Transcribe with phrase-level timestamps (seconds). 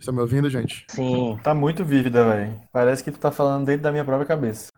[0.00, 0.86] Vocês estão me ouvindo, gente?
[0.88, 1.38] Sim.
[1.42, 2.58] Tá muito vívida, velho.
[2.72, 4.72] Parece que tu tá falando dentro da minha própria cabeça.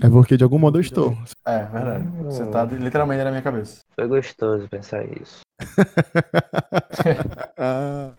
[0.00, 1.18] É porque de algum modo eu estou.
[1.44, 2.06] É, verdade.
[2.22, 3.80] Você tá literalmente na minha cabeça.
[3.96, 5.40] Foi gostoso pensar isso.
[7.58, 8.12] Ah.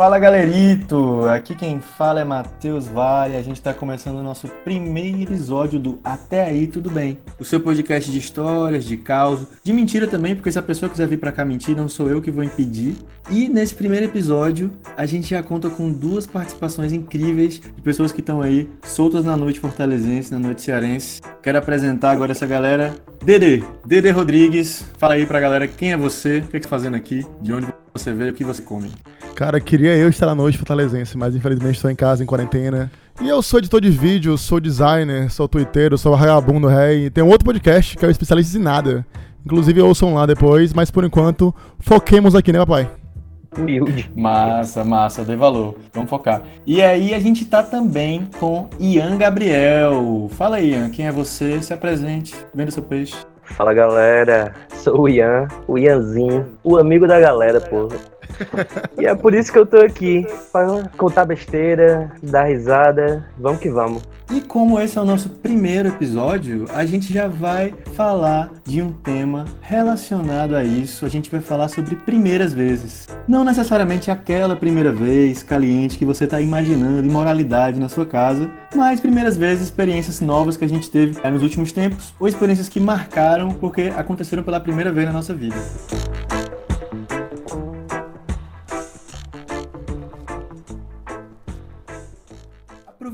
[0.00, 1.26] Fala galerito!
[1.28, 3.36] Aqui quem fala é Matheus Vale.
[3.36, 7.18] A gente está começando o nosso primeiro episódio do Até Aí Tudo Bem.
[7.38, 11.06] O seu podcast de histórias, de caos, de mentira também, porque se a pessoa quiser
[11.06, 12.96] vir pra cá mentir, não sou eu que vou impedir.
[13.30, 18.20] E nesse primeiro episódio, a gente já conta com duas participações incríveis de pessoas que
[18.20, 21.20] estão aí soltas na noite fortalezense, na noite cearense.
[21.42, 22.94] Quero apresentar agora essa galera.
[23.22, 24.82] Dede, Dede Rodrigues.
[24.96, 27.52] Fala aí pra galera quem é você, o que é que tá fazendo aqui, de
[27.52, 28.90] onde você veio, o que você come.
[29.40, 32.92] Cara, queria eu estar na noite fortalezense, mas infelizmente estou em casa, em quarentena.
[33.22, 37.08] E eu sou editor de vídeo, sou designer, sou twitteiro, sou vagabundo rei.
[37.08, 39.06] Tem um outro podcast que é o Especialista em Nada.
[39.42, 42.90] Inclusive ouçam lá depois, mas por enquanto, foquemos aqui, né, papai?
[43.56, 44.12] Humilde.
[44.14, 45.74] Massa, massa, dei valor.
[45.94, 46.42] Vamos focar.
[46.66, 50.28] E aí a gente tá também com Ian Gabriel.
[50.32, 51.62] Fala aí, Ian, quem é você?
[51.62, 53.16] Se apresente, venda seu peixe.
[53.42, 57.96] Fala galera, sou o Ian, o Ianzinho, o amigo da galera, porra.
[58.98, 63.70] E é por isso que eu tô aqui, pra contar besteira, dar risada, vamos que
[63.70, 64.02] vamos.
[64.32, 68.92] E como esse é o nosso primeiro episódio, a gente já vai falar de um
[68.92, 71.04] tema relacionado a isso.
[71.04, 73.08] A gente vai falar sobre primeiras vezes.
[73.26, 79.00] Não necessariamente aquela primeira vez caliente que você está imaginando, imoralidade na sua casa, mas
[79.00, 82.78] primeiras vezes, experiências novas que a gente teve eh, nos últimos tempos, ou experiências que
[82.78, 85.56] marcaram porque aconteceram pela primeira vez na nossa vida.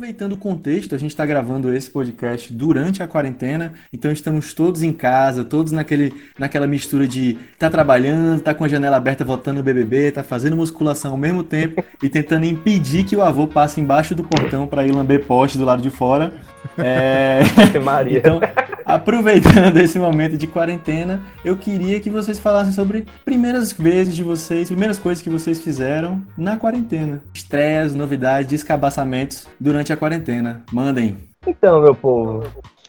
[0.07, 4.85] Aproveitando o contexto, a gente está gravando esse podcast durante a quarentena, então estamos todos
[4.85, 9.59] em casa, todos naquele, naquela mistura de tá trabalhando, tá com a janela aberta votando
[9.59, 13.81] no BBB, tá fazendo musculação ao mesmo tempo e tentando impedir que o avô passe
[13.81, 16.33] embaixo do portão para ir lamber poste do lado de fora.
[16.79, 17.41] É...
[17.83, 18.19] Maria.
[18.27, 18.41] Então,
[18.87, 24.69] aproveitando esse momento de quarentena, eu queria que vocês falassem sobre primeiras vezes de vocês,
[24.69, 27.21] primeiras coisas que vocês fizeram na quarentena.
[27.35, 30.63] Estreias, novidades, descabaçamentos durante a quarentena.
[30.73, 31.17] Mandem.
[31.47, 32.45] Então, meu povo,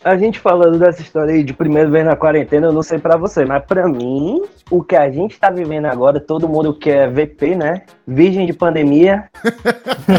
[0.08, 3.18] a gente falando dessa história aí de primeiro vez na quarentena, eu não sei pra
[3.18, 4.42] você, mas pra mim,
[4.72, 7.82] o que a gente tá vivendo agora, todo mundo que é VP, né?
[8.08, 9.30] Virgem de pandemia.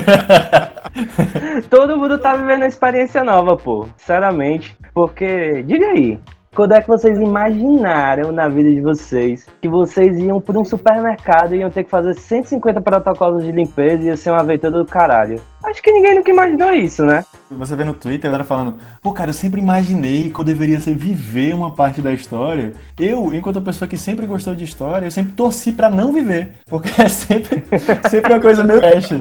[1.70, 3.88] todo mundo tá vivendo uma experiência nova, pô.
[3.96, 4.76] Sinceramente.
[4.92, 6.18] Porque, diga aí,
[6.54, 11.54] quando é que vocês imaginaram na vida de vocês que vocês iam para um supermercado
[11.54, 14.84] e iam ter que fazer 150 protocolos de limpeza e ia ser uma aventura do
[14.84, 15.40] caralho?
[15.64, 17.24] Acho que ninguém nunca imaginou isso, né?
[17.50, 20.80] Você vê no Twitter a galera falando, pô, cara, eu sempre imaginei que eu deveria
[20.80, 22.72] ser viver uma parte da história.
[22.98, 26.52] Eu, enquanto pessoa que sempre gostou de história, eu sempre torci pra não viver.
[26.68, 27.64] Porque é sempre,
[28.08, 29.14] sempre uma coisa meio trash.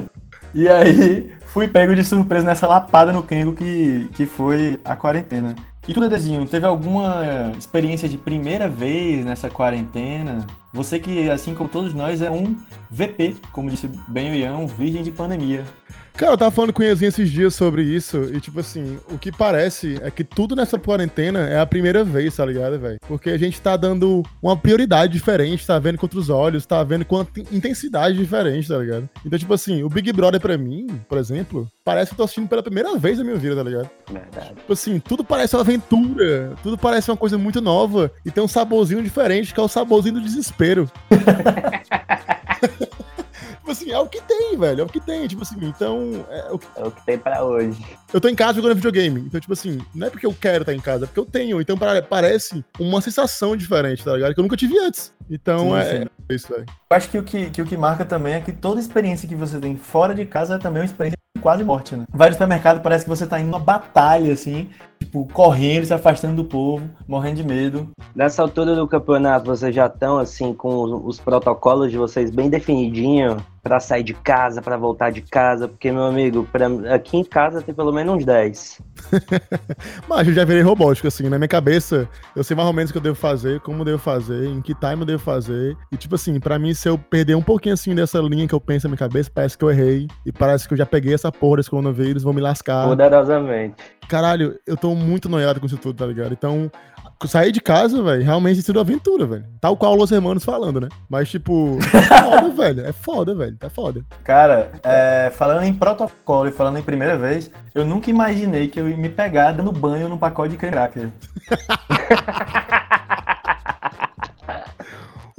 [0.54, 5.54] E aí, fui pego de surpresa nessa lapada no Kengo que, que foi a quarentena.
[5.88, 10.46] E tu, Dedezinho, teve alguma experiência de primeira vez nessa quarentena?
[10.70, 12.54] Você que, assim como todos nós, é um
[12.90, 15.64] VP, como disse bem o Ian, virgem de pandemia.
[16.18, 19.16] Cara, eu tava falando com o Ianzinho esses dias sobre isso, e tipo assim, o
[19.16, 22.98] que parece é que tudo nessa quarentena é a primeira vez, tá ligado, velho?
[23.06, 27.04] Porque a gente tá dando uma prioridade diferente, tá vendo com outros olhos, tá vendo
[27.04, 29.08] com intensidade diferente, tá ligado?
[29.24, 32.48] Então, tipo assim, o Big Brother pra mim, por exemplo, parece que eu tô assistindo
[32.48, 33.88] pela primeira vez na minha vida, tá ligado?
[34.10, 34.54] Verdade.
[34.56, 38.48] Tipo assim, tudo parece uma aventura, tudo parece uma coisa muito nova, e tem um
[38.48, 40.90] saborzinho diferente, que é o saborzinho do desespero.
[43.68, 44.80] Tipo assim, é o que tem, velho.
[44.80, 45.26] É o que tem.
[45.26, 46.24] Tipo assim, então.
[46.30, 46.66] É o que...
[46.74, 47.84] É o que tem pra hoje.
[48.12, 49.20] Eu tô em casa jogando videogame.
[49.20, 51.60] Então, tipo assim, não é porque eu quero estar em casa, é porque eu tenho.
[51.60, 51.76] Então
[52.08, 54.32] parece uma sensação diferente, tá ligado?
[54.32, 55.12] Que eu nunca tive antes.
[55.30, 56.06] Então Sim, é, sim.
[56.30, 56.64] é isso, velho.
[56.90, 59.34] Eu acho que o que, que o que marca também é que toda experiência que
[59.34, 62.04] você tem fora de casa é também uma experiência quase morte, né?
[62.10, 66.36] Vai no supermercado, parece que você tá indo numa batalha, assim, tipo, correndo, se afastando
[66.36, 67.88] do povo, morrendo de medo.
[68.14, 72.50] Nessa altura do campeonato, vocês já estão assim com os, os protocolos de vocês bem
[72.50, 77.24] definidinho pra sair de casa, pra voltar de casa, porque meu amigo, pra- aqui em
[77.24, 78.80] casa tem pelo menos uns 10.
[80.08, 82.92] Mas eu já virei robótico, assim, na minha cabeça, eu sei mais ou menos o
[82.92, 85.76] que eu devo fazer, como eu devo fazer, em que time eu devo fazer.
[85.92, 88.60] E, tipo assim, pra mim, se eu perder um pouquinho, assim, dessa linha que eu
[88.60, 90.06] penso na minha cabeça, parece que eu errei.
[90.24, 92.86] E parece que eu já peguei essa porra desse coronavírus, vou me lascar.
[92.88, 93.97] Poderosamente.
[94.08, 96.32] Caralho, eu tô muito noiado com isso tudo, tá ligado?
[96.32, 96.70] Então,
[97.26, 99.44] sair de casa, velho, realmente tem sido uma aventura, velho.
[99.60, 100.88] Tal qual o Los Hermanos falando, né?
[101.10, 102.86] Mas, tipo, é foda, velho.
[102.86, 103.56] É foda, velho.
[103.56, 104.00] Tá foda.
[104.24, 108.88] Cara, é, falando em protocolo e falando em primeira vez, eu nunca imaginei que eu
[108.88, 111.10] ia me pegar dando banho num pacote de cracker.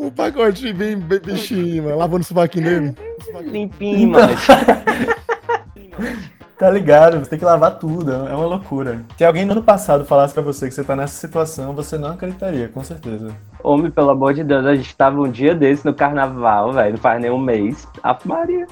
[0.01, 1.97] O pacote bem, bem bichinho, mano.
[1.97, 2.95] Lavando o sovaquinho dele.
[3.43, 4.31] Limpinho, mano.
[6.59, 7.19] Tá ligado?
[7.19, 9.01] Você tem que lavar tudo, é uma loucura.
[9.17, 12.09] Se alguém no ano passado falasse pra você que você tá nessa situação, você não
[12.09, 13.33] acreditaria, com certeza.
[13.63, 16.91] Homem, pelo amor de Deus, a gente tava um dia desse no carnaval, velho.
[16.91, 17.87] Não faz nem um mês.
[18.03, 18.67] A Maria.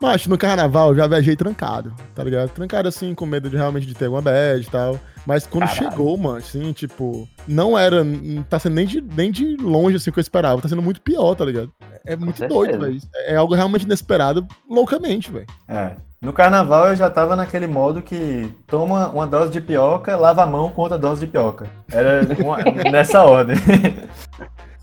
[0.00, 2.50] Mas no carnaval eu já viajei trancado, tá ligado?
[2.50, 4.98] Trancado assim, com medo de realmente de ter uma bad e tal.
[5.26, 5.90] Mas quando Caralho.
[5.90, 8.04] chegou, mano, assim, tipo, não era.
[8.04, 10.62] Não tá sendo nem de, nem de longe assim o que eu esperava.
[10.62, 11.72] Tá sendo muito pior, tá ligado?
[12.06, 12.60] É muito certeza.
[12.60, 13.00] doido, velho.
[13.26, 15.46] É algo realmente inesperado, loucamente, velho.
[15.68, 15.96] É.
[16.22, 20.46] No carnaval eu já tava naquele modo que toma uma dose de pioca, lava a
[20.46, 21.66] mão com outra dose de pioca.
[21.90, 22.58] Era uma-
[22.92, 23.56] nessa ordem.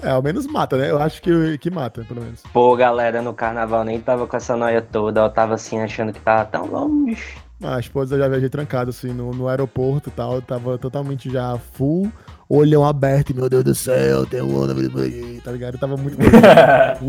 [0.04, 0.92] É, ao menos mata, né?
[0.92, 2.44] Eu acho que, que mata, pelo menos.
[2.52, 5.22] Pô, galera, no carnaval nem tava com essa noia toda.
[5.22, 7.38] Eu tava assim, achando que tava tão longe.
[7.58, 10.42] Mas, pô, eu já viajei trancado, assim, no, no aeroporto e tal.
[10.42, 12.12] Tava totalmente já full,
[12.50, 14.62] olhão aberto, e, meu Deus do céu, tem um
[15.00, 15.76] aí, tá ligado?
[15.76, 16.18] Eu tava muito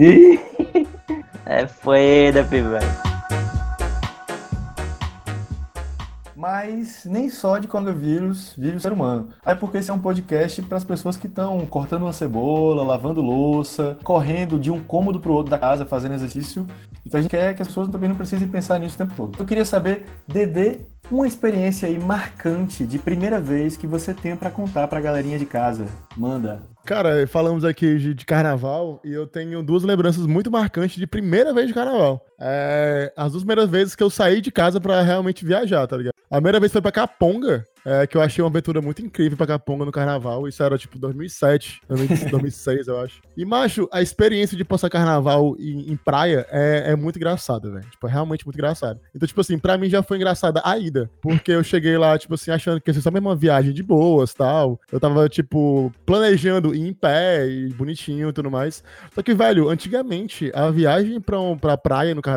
[1.47, 3.10] é foda, velho.
[6.41, 9.29] Mas nem só de coronavírus vive o ser humano.
[9.45, 13.21] É porque esse é um podcast para as pessoas que estão cortando uma cebola, lavando
[13.21, 16.67] louça, correndo de um cômodo pro outro da casa, fazendo exercício.
[17.05, 19.39] Então a gente quer que as pessoas também não precisem pensar nisso o tempo todo.
[19.39, 24.51] Eu queria saber, Dedê, uma experiência aí marcante de primeira vez que você tem para
[24.51, 25.87] contar pra galerinha de casa.
[26.17, 26.63] Manda.
[26.87, 31.53] Cara, falamos aqui de, de carnaval e eu tenho duas lembranças muito marcantes de primeira
[31.53, 32.25] vez de carnaval.
[32.41, 36.15] É, as duas primeiras vezes que eu saí de casa pra realmente viajar, tá ligado?
[36.31, 39.47] A primeira vez foi pra Caponga, é, que eu achei uma aventura muito incrível pra
[39.47, 40.47] Caponga no carnaval.
[40.47, 43.21] Isso era tipo 2007, 2006, eu acho.
[43.37, 47.91] E, macho, a experiência de passar carnaval em, em praia é, é muito engraçada, velho.
[47.91, 49.01] Tipo, é realmente muito engraçado.
[49.15, 51.11] Então, tipo assim, pra mim já foi engraçada a ida.
[51.21, 53.83] Porque eu cheguei lá, tipo assim, achando que ia ser só mesmo uma viagem de
[53.83, 54.81] boas tal.
[54.93, 58.85] Eu tava, tipo, planejando ir em pé e bonitinho e tudo mais.
[59.15, 62.30] Só que, velho, antigamente, a viagem pra, um, pra praia no carnaval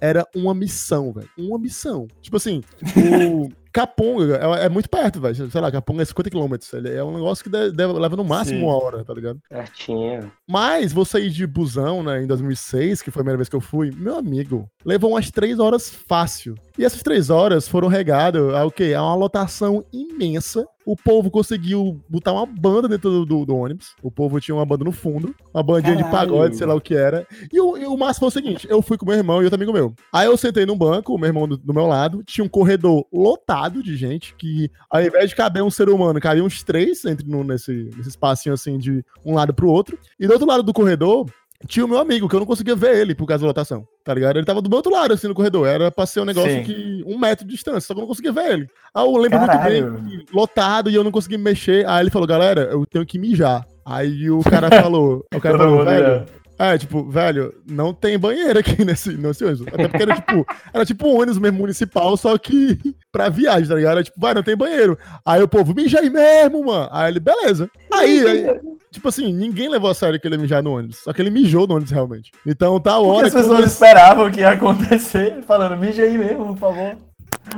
[0.00, 1.28] era uma missão, velho.
[1.38, 2.06] Uma missão.
[2.20, 2.62] Tipo assim,
[2.96, 3.48] o.
[3.70, 5.50] Caponga é, é muito perto, velho.
[5.50, 6.54] Sei lá, Caponga é 50 km.
[6.72, 8.64] Ele é um negócio que deve- deve- leva no máximo Sim.
[8.64, 9.38] uma hora, tá ligado?
[9.46, 10.32] Certinho.
[10.48, 13.60] Mas você ir de busão, né, em 2006, que foi a primeira vez que eu
[13.60, 16.54] fui, meu amigo, levou umas três horas fácil.
[16.78, 18.94] E essas três horas foram regadas a o quê?
[18.96, 20.64] A uma lotação imensa.
[20.86, 23.88] O povo conseguiu botar uma banda dentro do, do- do ônibus.
[24.02, 26.30] O povo tinha uma banda no fundo, uma bandinha de Caralho.
[26.30, 27.26] pagode, sei lá o que era.
[27.52, 29.56] E o, e o máximo foi o seguinte: eu fui com meu irmão e outro
[29.56, 29.92] amigo meu.
[30.10, 33.04] Aí eu sentei num banco, o meu irmão do, do meu lado, tinha um corredor
[33.12, 37.28] lotado de gente, que ao invés de caber um ser humano, cabia uns três entre
[37.28, 39.98] no, nesse, nesse espacinho assim de um lado pro outro.
[40.18, 41.26] E do outro lado do corredor,
[41.66, 44.14] tinha o meu amigo, que eu não conseguia ver ele por causa da lotação, tá
[44.14, 44.36] ligado?
[44.36, 45.66] Ele tava do meu outro lado, assim, no corredor.
[45.66, 46.62] Era pra ser um negócio Sim.
[46.62, 47.04] que.
[47.06, 48.68] um metro de distância, só que eu não conseguia ver ele.
[48.94, 49.92] Aí eu lembro Caralho.
[49.92, 51.86] muito bem, lotado, e eu não conseguia me mexer.
[51.88, 53.66] Aí ele falou, galera, eu tenho que mijar.
[53.84, 56.26] Aí o cara falou, o cara falou, velho.
[56.58, 59.66] É, tipo, velho, não tem banheiro aqui nesse, nesse ônibus.
[59.68, 62.78] Até porque era tipo, era tipo um ônibus mesmo municipal, só que
[63.12, 63.92] pra viagem, tá ligado?
[63.92, 64.98] Era tipo, vai, não tem banheiro.
[65.24, 66.88] Aí o povo, mija aí mesmo, mano.
[66.90, 67.70] Aí ele, beleza.
[67.92, 68.60] Aí, aí,
[68.90, 70.98] tipo assim, ninguém levou a sério que ele ia mijar no ônibus.
[70.98, 72.32] Só que ele mijou no ônibus realmente.
[72.44, 76.18] Então tá Porque hora as que pessoas quando- esperavam que ia acontecer, falando, mija aí
[76.18, 76.96] mesmo, por favor.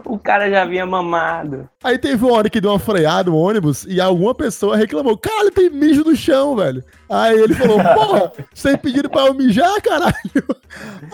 [0.05, 1.69] O cara já vinha mamado.
[1.83, 5.51] Aí teve uma hora que deu uma freada no ônibus e alguma pessoa reclamou: Caralho,
[5.51, 6.85] tem mijo no chão, velho.
[7.11, 10.15] Aí ele falou: Porra, vocês pediram pra eu mijar, caralho?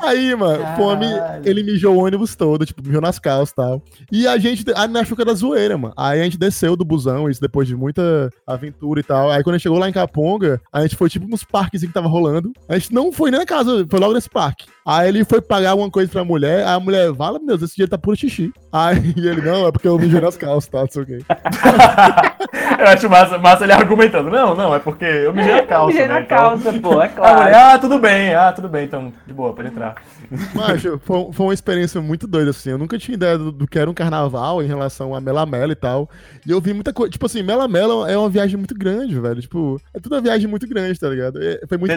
[0.03, 1.07] Aí, mano, fome,
[1.43, 3.83] ele mijou o ônibus todo, tipo, mijou nas calças e tal.
[4.13, 5.95] E a gente, a gente achou que era zoeira, mano.
[5.97, 9.31] Aí a gente desceu do busão, isso depois de muita aventura e tal.
[9.31, 11.89] Aí quando a gente chegou lá em Caponga, a gente foi tipo nos parques que
[11.89, 12.53] tava rolando.
[12.69, 14.67] A gente não foi nem na casa, foi logo nesse parque.
[14.85, 17.77] Aí ele foi pagar alguma coisa pra mulher, aí a mulher, fala, meu Deus, esse
[17.77, 18.53] dia tá puro xixi.
[18.71, 21.19] Aí ele, não, é porque eu mijei nas calças, tá, não sei o quê.
[22.79, 24.31] Eu acho massa, massa ele argumentando.
[24.31, 25.86] Não, não, é porque eu mijei na calça.
[25.87, 27.55] Mijei né, na então- calça, pô, é mulher, claro.
[27.57, 29.95] ah, tudo bem, ah, tudo bem, então, de boa, pode entrar.
[30.55, 32.71] Macho, foi, foi uma experiência muito doida, assim.
[32.71, 35.77] Eu nunca tinha ideia do, do que era um carnaval em relação a Melamela e
[35.77, 36.09] tal.
[36.47, 37.11] E eu vi muita coisa.
[37.11, 39.41] Tipo assim, Melamela é uma viagem muito grande, velho.
[39.41, 41.43] Tipo, é tudo uma viagem muito grande, tá ligado?
[41.43, 41.93] É- foi muito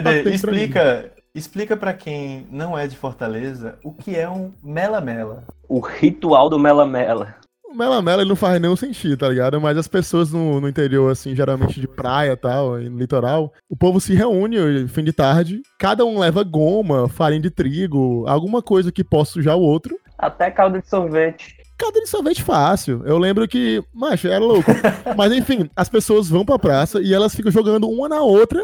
[0.52, 0.56] mim.
[0.58, 5.44] explica, explica pra quem não é de Fortaleza o que é um mela-mela.
[5.68, 7.34] O ritual do Mela-Mela.
[7.70, 9.60] O Melamela ele não faz nenhum sentido, tá ligado?
[9.60, 13.52] Mas as pessoas no, no interior, assim, geralmente de praia e tal, e no litoral,
[13.68, 18.60] o povo se reúne fim de tarde, cada um leva goma, farinha de trigo, alguma
[18.60, 19.96] coisa que possa sujar o outro.
[20.18, 21.58] Até calda de sorvete.
[21.78, 23.02] Cada de sorvete fácil.
[23.06, 24.72] Eu lembro que, macho, era louco.
[25.16, 28.60] Mas enfim, as pessoas vão pra praça e elas ficam jogando uma na outra,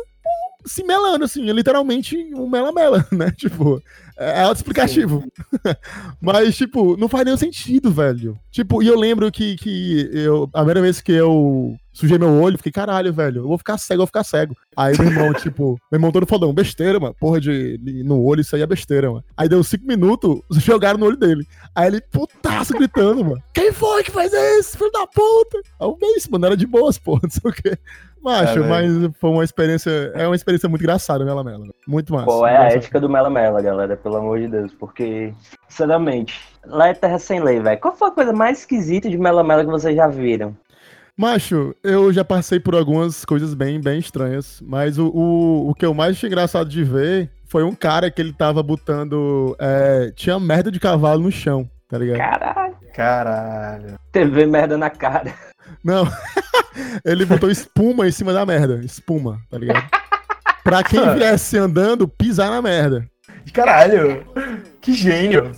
[0.67, 3.31] se melando, assim, literalmente um mela-mela, né?
[3.31, 3.81] Tipo,
[4.19, 5.25] É auto-explicativo.
[6.21, 8.39] Mas, tipo, não faz nenhum sentido, velho.
[8.51, 12.59] Tipo, e eu lembro que, que eu, a primeira vez que eu sujei meu olho,
[12.59, 14.55] fiquei, caralho, velho, eu vou ficar cego, eu vou ficar cego.
[14.77, 18.55] Aí meu irmão, tipo, meu irmão todo fodão, besteira, mano, porra de no olho, isso
[18.55, 19.25] aí é besteira, mano.
[19.37, 21.47] Aí deu cinco minutos, jogaram no olho dele.
[21.75, 25.59] Aí ele, putaço, gritando, mano, quem foi que faz isso, filho da puta?
[25.81, 27.79] Aí eu, isso, mano, era de boas, porra, não sei o quê.
[28.23, 31.67] Macho, é, mas foi uma experiência, é uma experiência muito engraçada, Mela Mela.
[31.87, 32.27] Muito massa.
[32.27, 35.33] Pô, é a ética do Mela Mela, galera, pelo amor de Deus, porque,
[35.69, 37.81] sinceramente, lá é terra sem lei, velho.
[37.81, 40.57] Qual foi a coisa mais esquisita de Mela Mela que vocês já viram?
[41.17, 45.87] Macho, eu já passei por algumas coisas bem, bem estranhas, mas o, o, o que
[45.87, 49.57] eu mais achei engraçado de ver foi um cara que ele tava botando.
[49.59, 52.19] É, tinha merda de cavalo no chão, tá ligado?
[52.19, 52.77] Caralho.
[52.95, 53.99] Caralho.
[54.13, 55.33] TV merda na cara.
[55.83, 56.07] Não.
[57.03, 58.81] ele botou espuma em cima da merda.
[58.85, 59.89] Espuma, tá ligado?
[60.63, 63.09] Pra quem viesse andando, pisar na merda.
[63.55, 64.23] Caralho!
[64.83, 65.53] Que gênio!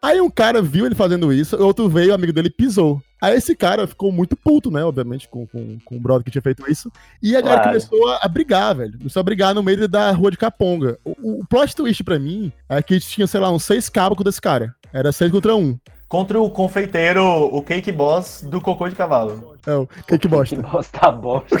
[0.00, 3.02] Aí um cara viu ele fazendo isso, outro veio, o amigo dele pisou.
[3.20, 4.84] Aí esse cara ficou muito puto, né?
[4.84, 6.92] Obviamente, com, com, com o brother que tinha feito isso.
[7.22, 8.98] E a galera começou a, a, brigar, velho.
[8.98, 10.98] Começou a brigar no meio da rua de Caponga.
[11.04, 14.24] O, o plot twist pra mim é que tinha, sei lá, uns seis cabos com
[14.24, 14.74] desse cara.
[14.92, 15.78] Era seis contra um.
[16.06, 19.56] Contra o confeiteiro, o cake boss do cocô de cavalo.
[19.66, 20.56] É, o cake bosta.
[20.56, 21.56] Cake bosta tá bosta.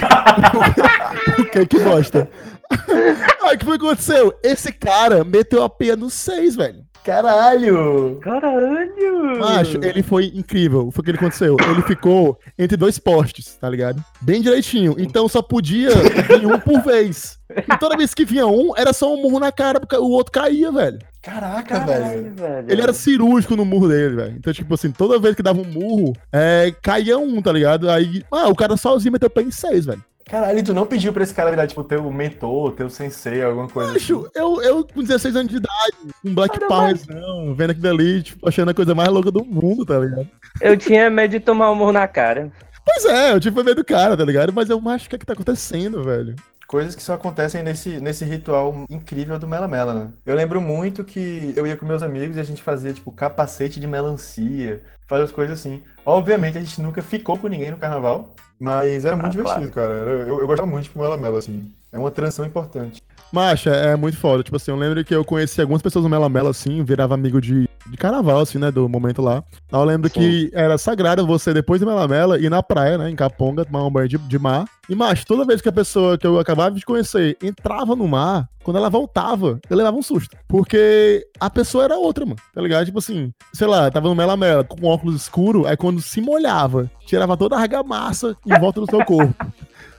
[1.38, 2.30] o cake bosta.
[3.42, 4.34] Aí o que foi que aconteceu?
[4.42, 6.84] Esse cara meteu a peia no seis, velho.
[7.04, 8.18] Caralho!
[8.22, 9.38] Caralho!
[9.38, 10.90] Macho, ele foi incrível.
[10.90, 11.54] Foi o que ele aconteceu.
[11.70, 14.02] Ele ficou entre dois postes, tá ligado?
[14.22, 14.96] Bem direitinho.
[14.98, 17.38] Então só podia vir um por vez.
[17.50, 20.32] E toda vez que vinha um, era só um murro na cara, porque o outro
[20.32, 20.98] caía, velho.
[21.22, 22.70] Caraca, Caralho, velho.
[22.70, 24.36] Ele era cirúrgico no murro dele, velho.
[24.38, 27.90] Então, tipo assim, toda vez que dava um murro, é, caía um, tá ligado?
[27.90, 30.02] Aí, ah, o cara sozinho meteu o pé em seis, velho.
[30.26, 33.94] Caralho, tu não pediu pra esse cara virar, tipo, teu mentor, teu sensei, alguma coisa
[33.94, 34.30] Acho, assim?
[34.34, 38.70] eu, eu com 16 anos de idade, um Black Powerzão, vendo aquilo ali, tipo, achando
[38.70, 40.26] a coisa mais louca do mundo, tá ligado?
[40.60, 42.50] Eu tinha medo de tomar um murro na cara.
[42.84, 44.52] Pois é, eu tive medo do cara, tá ligado?
[44.52, 46.34] Mas eu acho que é que tá acontecendo, velho.
[46.74, 50.08] Coisas que só acontecem nesse, nesse ritual incrível do Mela Mela, né?
[50.26, 53.78] Eu lembro muito que eu ia com meus amigos e a gente fazia, tipo, capacete
[53.78, 55.84] de melancia, fazia as coisas assim.
[56.04, 59.88] Obviamente a gente nunca ficou com ninguém no carnaval, mas era muito ah, divertido, claro.
[59.88, 60.10] cara.
[60.26, 61.72] Eu, eu, gostava muito de Mela Mela, assim.
[61.94, 63.00] É uma transição importante.
[63.32, 64.42] Macha, é muito foda.
[64.42, 67.40] Tipo assim, eu lembro que eu conheci algumas pessoas no Mela Mela, assim, virava amigo
[67.40, 69.44] de, de carnaval, assim, né, do momento lá.
[69.70, 70.14] Eu lembro Sim.
[70.14, 73.86] que era sagrado você, depois do Mela Mela, ir na praia, né, em Caponga, tomar
[73.86, 74.64] um banho de, de mar.
[74.88, 78.48] E, macho, toda vez que a pessoa que eu acabava de conhecer entrava no mar,
[78.64, 80.36] quando ela voltava, eu levava um susto.
[80.48, 82.38] Porque a pessoa era outra, mano.
[82.52, 82.86] Tá ligado?
[82.86, 86.90] Tipo assim, sei lá, tava no Mela Mela com óculos escuro, aí quando se molhava,
[87.06, 89.34] tirava toda a argamassa em volta do seu corpo.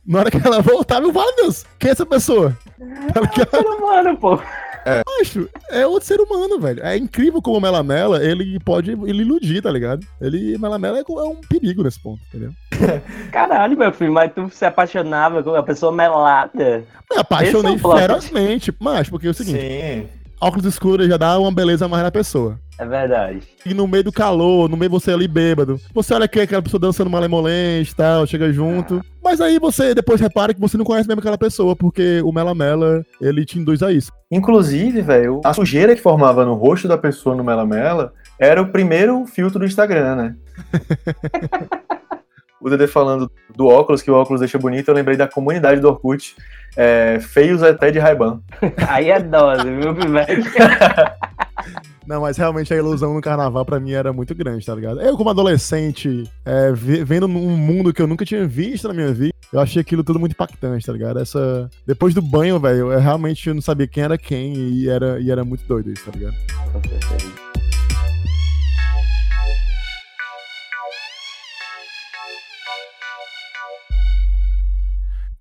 [0.05, 2.55] Na hora que ela voltava, eu falo, Deus, quem é essa pessoa?
[3.13, 3.49] Tá ligado?
[3.53, 4.39] É um humano, pô.
[4.85, 5.01] É.
[5.19, 6.85] Acho, é outro ser humano, velho.
[6.85, 10.05] É incrível como o Melamela, ele pode ele iludir, tá ligado?
[10.21, 12.51] Ele, Melamela é, é um perigo nesse ponto, entendeu?
[13.31, 16.83] Caralho, meu filho, mas tu se apaixonava com a pessoa melada.
[17.11, 19.59] Me apaixonei é ferozmente, mas porque é o seguinte.
[19.59, 22.59] Sim óculos escuros já dá uma beleza mais na pessoa.
[22.77, 23.41] É verdade.
[23.65, 26.79] E no meio do calor, no meio você ali bêbado, você olha que aquela pessoa
[26.79, 29.01] dançando malemolente e tal, chega junto.
[29.23, 32.53] Mas aí você depois repara que você não conhece mesmo aquela pessoa, porque o Mela
[32.53, 34.11] Mela, ele te induz a isso.
[34.29, 38.67] Inclusive, velho, a sujeira que formava no rosto da pessoa no Mela Mela era o
[38.67, 40.35] primeiro filtro do Instagram, né?
[42.59, 45.87] o Dede falando do óculos, que o óculos deixa bonito, eu lembrei da comunidade do
[45.87, 46.35] Orkut,
[46.75, 48.39] é, feios até de Ray-Ban.
[48.87, 50.49] Aí é dose, viu, Pivete?
[52.05, 55.01] Não, mas realmente a ilusão no carnaval pra mim era muito grande, tá ligado?
[55.01, 59.33] Eu, como adolescente, é, vendo um mundo que eu nunca tinha visto na minha vida,
[59.51, 61.19] eu achei aquilo tudo muito impactante, tá ligado?
[61.19, 61.67] Essa.
[61.85, 65.43] Depois do banho, velho, eu realmente não sabia quem era quem e era, e era
[65.43, 66.35] muito doido isso, tá ligado?
[66.71, 67.45] Com certeza.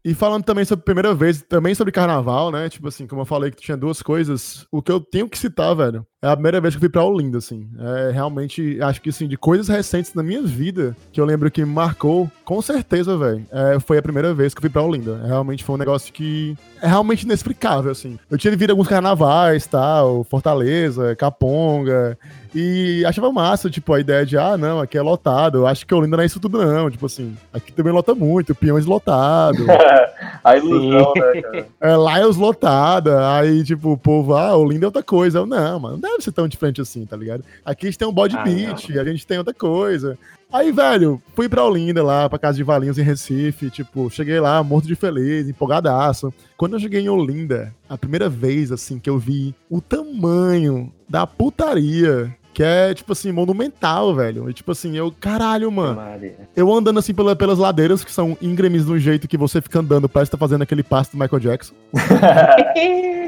[0.05, 2.69] E falando também sobre primeira vez, também sobre carnaval, né?
[2.69, 5.75] Tipo assim, como eu falei que tinha duas coisas, o que eu tenho que citar,
[5.75, 7.71] velho, é a primeira vez que eu fui pra Olinda, assim.
[7.79, 11.65] É realmente, acho que assim, de coisas recentes na minha vida, que eu lembro que
[11.65, 15.23] me marcou, com certeza, velho, é, foi a primeira vez que eu fui pra Olinda.
[15.25, 18.19] Realmente foi um negócio que é realmente inexplicável, assim.
[18.31, 22.19] Eu tinha vivido alguns carnavais, tal, Fortaleza, Caponga,
[22.55, 25.59] e achava massa, tipo, a ideia de, ah, não, aqui é lotado.
[25.59, 26.89] Eu acho que Olinda não é isso tudo, não.
[26.89, 29.67] Tipo assim, aqui também lota muito, peões lotado.
[30.45, 31.67] a ilusão, né, cara?
[31.81, 33.37] É, Lions lotada.
[33.37, 35.39] Aí, tipo, o povo, ah, Olinda é outra coisa.
[35.41, 37.45] Eu, não, mano, não deve ser tão diferente assim, tá ligado?
[37.65, 39.03] Aqui a gente tem um body ah, beat, não.
[39.03, 40.17] a gente tem outra coisa.
[40.53, 43.69] Aí, velho, fui pra Olinda lá, pra casa de Valinhos em Recife.
[43.69, 46.33] Tipo, cheguei lá, morto de feliz, empolgadaço.
[46.57, 51.27] Quando eu cheguei em Olinda, a primeira vez, assim, que eu vi o tamanho da
[51.27, 54.49] putaria que é, tipo assim, monumental, velho.
[54.49, 55.97] E, tipo assim, eu, caralho, mano.
[55.97, 56.37] Maria.
[56.57, 59.81] Eu andando assim pela- pelas ladeiras, que são íngremes de um jeito que você fica
[59.81, 61.75] andando, parece que tá fazendo aquele passo do Michael Jackson.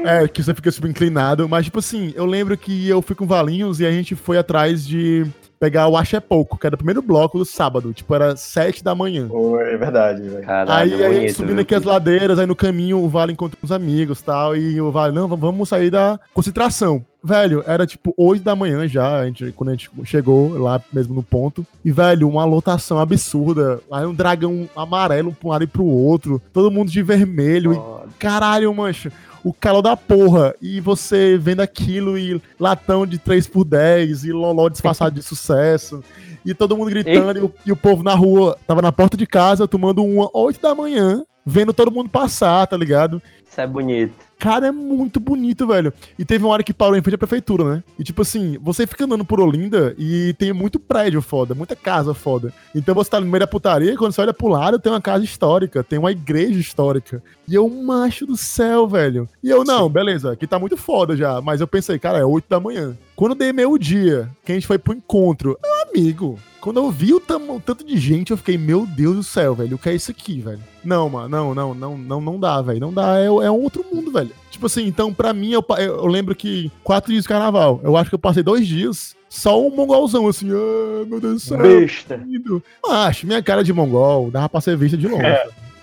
[0.05, 1.49] É, que você fica super inclinado.
[1.49, 4.85] Mas, tipo assim, eu lembro que eu fui com Valinhos e a gente foi atrás
[4.87, 5.25] de
[5.59, 7.91] pegar o Acho é Pouco, que era o primeiro bloco do sábado.
[7.91, 9.27] Tipo, era sete da manhã.
[9.27, 10.45] Pô, é verdade, velho.
[10.67, 13.71] Aí a gente bonito, subindo aqui as ladeiras, aí no caminho o Vale encontra uns
[13.71, 17.03] amigos e tal, e o Vale, não, vamos sair da concentração.
[17.27, 21.13] Velho, era tipo 8 da manhã já, a gente, quando a gente chegou lá mesmo
[21.13, 21.67] no ponto.
[21.83, 23.81] E, velho, uma lotação absurda.
[23.91, 26.41] Aí um dragão amarelo pra um lado e pro outro.
[26.53, 27.73] Todo mundo de vermelho.
[27.73, 29.11] E, caralho, mancho.
[29.43, 30.55] O calor da porra.
[30.61, 36.01] E você vendo aquilo e latão de 3x10 e loló disfarçado de sucesso.
[36.45, 37.39] E todo mundo gritando.
[37.39, 40.61] E o, e o povo na rua tava na porta de casa tomando uma 8
[40.61, 41.25] da manhã.
[41.45, 43.21] Vendo todo mundo passar, tá ligado?
[43.57, 44.13] Isso é bonito.
[44.37, 45.91] Cara, é muito bonito, velho.
[46.17, 47.83] E teve uma hora que parou em frente à prefeitura, né?
[47.97, 52.13] E tipo assim, você fica andando por Olinda e tem muito prédio foda, muita casa
[52.13, 52.53] foda.
[52.75, 55.01] Então você tá no meio da putaria e quando você olha pro lado tem uma
[55.01, 57.23] casa histórica, tem uma igreja histórica.
[57.47, 59.27] E eu, macho do céu, velho.
[59.41, 61.41] E eu, não, beleza, aqui tá muito foda já.
[61.41, 62.95] Mas eu pensei, cara, é 8 da manhã.
[63.15, 67.13] Quando dei meio dia, que a gente foi pro encontro, meu amigo, quando eu vi
[67.13, 69.95] o, o tanto de gente, eu fiquei, meu Deus do céu, velho, o que é
[69.95, 70.59] isso aqui, velho?
[70.83, 72.79] Não, mano, não, não, não, não, não dá, velho.
[72.79, 74.31] Não dá, é, é um outro mundo, velho.
[74.51, 78.09] Tipo assim, então, pra mim, eu, eu, lembro que quatro dias de carnaval, eu acho
[78.09, 81.57] que eu passei dois dias, só um mongolzão, assim, ah, meu Deus do céu.
[81.57, 82.15] Besta.
[82.15, 82.63] lindo.
[82.87, 85.25] Acho, minha cara de mongol dava pra ser vista de longe.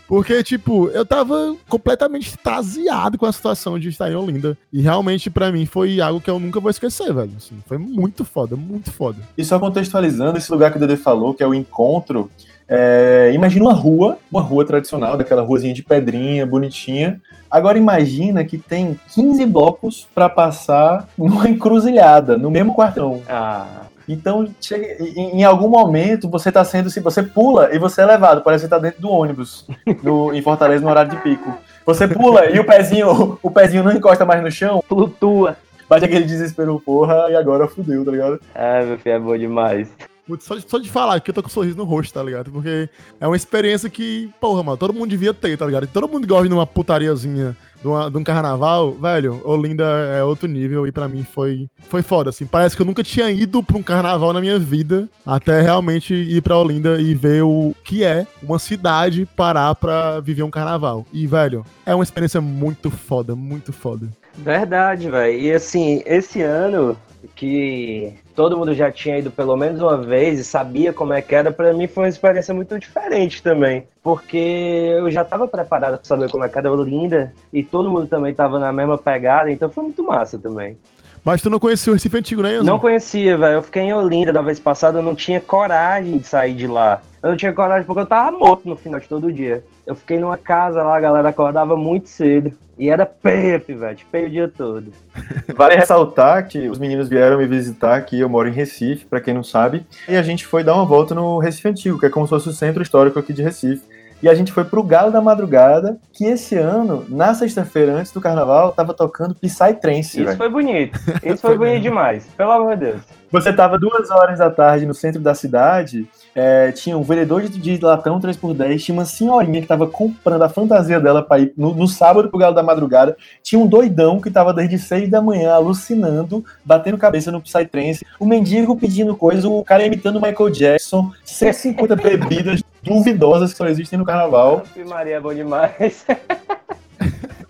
[0.06, 4.56] Porque, tipo, eu tava completamente extasiado com a situação de estar em Olinda.
[4.72, 7.32] E realmente, pra mim, foi algo que eu nunca vou esquecer, velho.
[7.36, 9.18] Assim, foi muito foda, muito foda.
[9.36, 12.30] E só contextualizando esse lugar que o Dede falou, que é o encontro.
[12.68, 17.20] é, imagina uma rua, uma rua tradicional, daquela ruazinha de pedrinha, bonitinha.
[17.50, 23.22] Agora imagina que tem 15 blocos pra passar numa encruzilhada, no mesmo quartão.
[23.28, 26.90] Ah, Então, chega- em, em algum momento, você tá sendo.
[26.90, 29.66] Se você pula e você é levado, parece que você tá dentro do ônibus
[30.02, 31.56] no- em Fortaleza no horário de pico.
[31.86, 35.56] Você pula e o pezinho, o pezinho não encosta mais no chão, flutua.
[35.88, 38.40] bate aquele desespero, porra, e agora fudeu, tá ligado?
[38.54, 39.88] Ah, meu filho, é bom demais.
[40.26, 42.22] Muito- Só de, só de falar que eu tô com um sorriso no rosto, tá
[42.22, 42.50] ligado?
[42.50, 42.88] Porque
[43.20, 45.86] é uma experiência que, porra, mano, todo mundo devia ter, tá ligado?
[45.86, 50.48] Todo mundo gosta de uma putariazinha de, uma- de um carnaval, velho, Olinda é outro
[50.48, 52.46] nível e pra mim foi, foi foda, assim.
[52.46, 56.40] Parece que eu nunca tinha ido pra um carnaval na minha vida até realmente ir
[56.40, 61.04] pra Olinda e ver o que é uma cidade parar pra viver um carnaval.
[61.12, 64.08] E, velho, é uma experiência muito foda, muito foda.
[64.36, 65.38] Verdade, velho.
[65.38, 66.96] E assim, esse ano
[67.36, 71.34] que todo mundo já tinha ido pelo menos uma vez e sabia como é que
[71.34, 73.86] era, pra mim foi uma experiência muito diferente também.
[74.02, 78.06] Porque eu já tava preparado pra saber como é que era Olinda e todo mundo
[78.06, 80.76] também tava na mesma pegada, então foi muito massa também.
[81.24, 82.64] Mas tu não conhecia o Recife Antigo, né, Enzo?
[82.64, 83.54] Não conhecia, velho.
[83.54, 87.00] Eu fiquei em Olinda da vez passada, eu não tinha coragem de sair de lá.
[87.22, 89.64] Eu não tinha coragem porque eu tava morto no final de todo dia.
[89.86, 92.52] Eu fiquei numa casa lá, a galera acordava muito cedo.
[92.76, 94.92] E era peia, velho, peia o dia todo.
[95.56, 99.32] Vale ressaltar que os meninos vieram me visitar aqui, eu moro em Recife, pra quem
[99.32, 102.26] não sabe, e a gente foi dar uma volta no Recife Antigo, que é como
[102.26, 103.93] se fosse o centro histórico aqui de Recife.
[104.24, 108.22] E a gente foi pro Galo da Madrugada, que esse ano, na sexta-feira antes do
[108.22, 110.38] carnaval, tava tocando Psytrance, Isso velho.
[110.38, 110.98] foi bonito.
[111.22, 112.26] Isso foi bonito demais.
[112.34, 113.02] Pelo amor de Deus.
[113.30, 117.58] Você tava duas horas da tarde no centro da cidade, é, tinha um vendedor de,
[117.58, 121.74] de latão 3x10, tinha uma senhorinha que tava comprando a fantasia dela pra ir no,
[121.74, 125.52] no sábado pro Galo da Madrugada, tinha um doidão que tava desde 6 da manhã
[125.52, 131.12] alucinando, batendo cabeça no Psytrance, o mendigo pedindo coisas, o cara imitando o Michael Jackson,
[131.24, 134.64] 150 bebidas duvidosas que só existem no carnaval.
[134.86, 136.04] Maria é bom demais.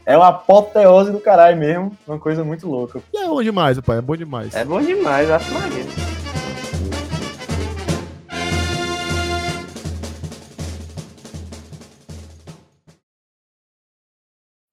[0.06, 3.00] É uma apoteose do caralho mesmo, uma coisa muito louca.
[3.14, 4.54] É bom demais, pai, é bom demais.
[4.54, 6.13] É bom demais, Ave Maria.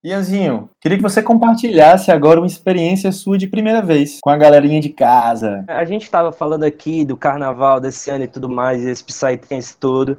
[0.04, 4.82] Ianzinho, queria que você compartilhasse agora uma experiência sua de primeira vez com a galerinha
[4.82, 5.64] de casa.
[5.68, 10.18] A gente tava falando aqui do carnaval desse ano e tudo mais, esse Psytrance todo.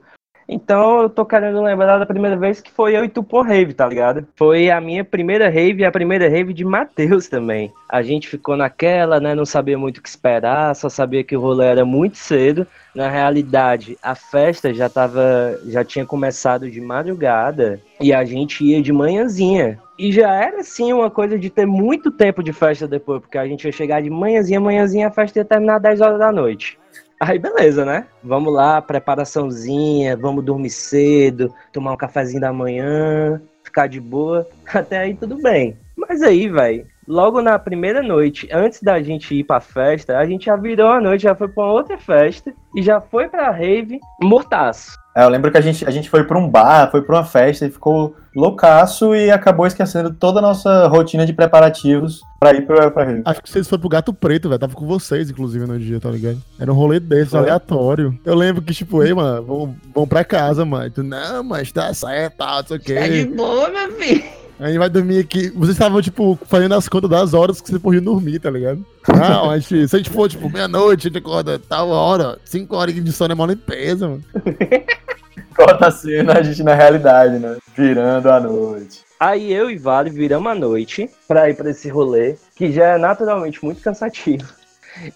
[0.52, 3.72] Então eu tô querendo lembrar da primeira vez que foi eu e tu por rave,
[3.72, 4.26] tá ligado?
[4.36, 7.72] Foi a minha primeira rave e a primeira rave de Matheus também.
[7.88, 9.34] A gente ficou naquela, né?
[9.34, 12.66] Não sabia muito o que esperar, só sabia que o rolê era muito cedo.
[12.94, 18.82] Na realidade, a festa já tava, já tinha começado de madrugada e a gente ia
[18.82, 19.80] de manhãzinha.
[19.98, 23.46] E já era assim uma coisa de ter muito tempo de festa depois, porque a
[23.46, 26.78] gente ia chegar de manhãzinha, manhãzinha, a festa ia terminar 10 horas da noite.
[27.24, 28.08] Aí beleza, né?
[28.20, 34.44] Vamos lá, preparaçãozinha, vamos dormir cedo, tomar um cafezinho da manhã, ficar de boa.
[34.74, 35.78] Até aí tudo bem.
[35.96, 40.46] Mas aí, velho, logo na primeira noite, antes da gente ir pra festa, a gente
[40.46, 44.98] já virou a noite, já foi pra outra festa e já foi pra rave mortaço.
[45.14, 47.24] É, eu lembro que a gente, a gente foi pra um bar, foi pra uma
[47.24, 52.66] festa e ficou loucaço e acabou esquecendo toda a nossa rotina de preparativos pra ir
[52.66, 53.22] pra, pra rave.
[53.24, 54.58] Acho que vocês foram pro Gato Preto, velho.
[54.58, 56.38] Tava com vocês, inclusive, no dia, tá ligado?
[56.58, 58.18] Era um rolê desses, aleatório.
[58.24, 60.90] Eu lembro que, tipo, ei, mano, vamos, vamos pra casa, mano.
[60.90, 62.92] Tu, não, mas tá certo, tal, não sei o quê.
[62.94, 64.41] É de boa, meu filho.
[64.62, 65.50] A gente vai dormir aqui.
[65.50, 68.84] Vocês estavam, tipo, fazendo as contas das horas que vocês podiam dormir, tá ligado?
[69.08, 72.76] Não, a gente, se a gente for, tipo, meia-noite, a gente acorda tal hora, cinco
[72.76, 74.22] horas de sono é mó limpeza, mano.
[75.56, 77.56] Corta a cena, a gente na realidade, né?
[77.76, 79.00] Virando a noite.
[79.18, 82.98] Aí eu e Vale viramos a noite pra ir pra esse rolê, que já é
[82.98, 84.48] naturalmente muito cansativo.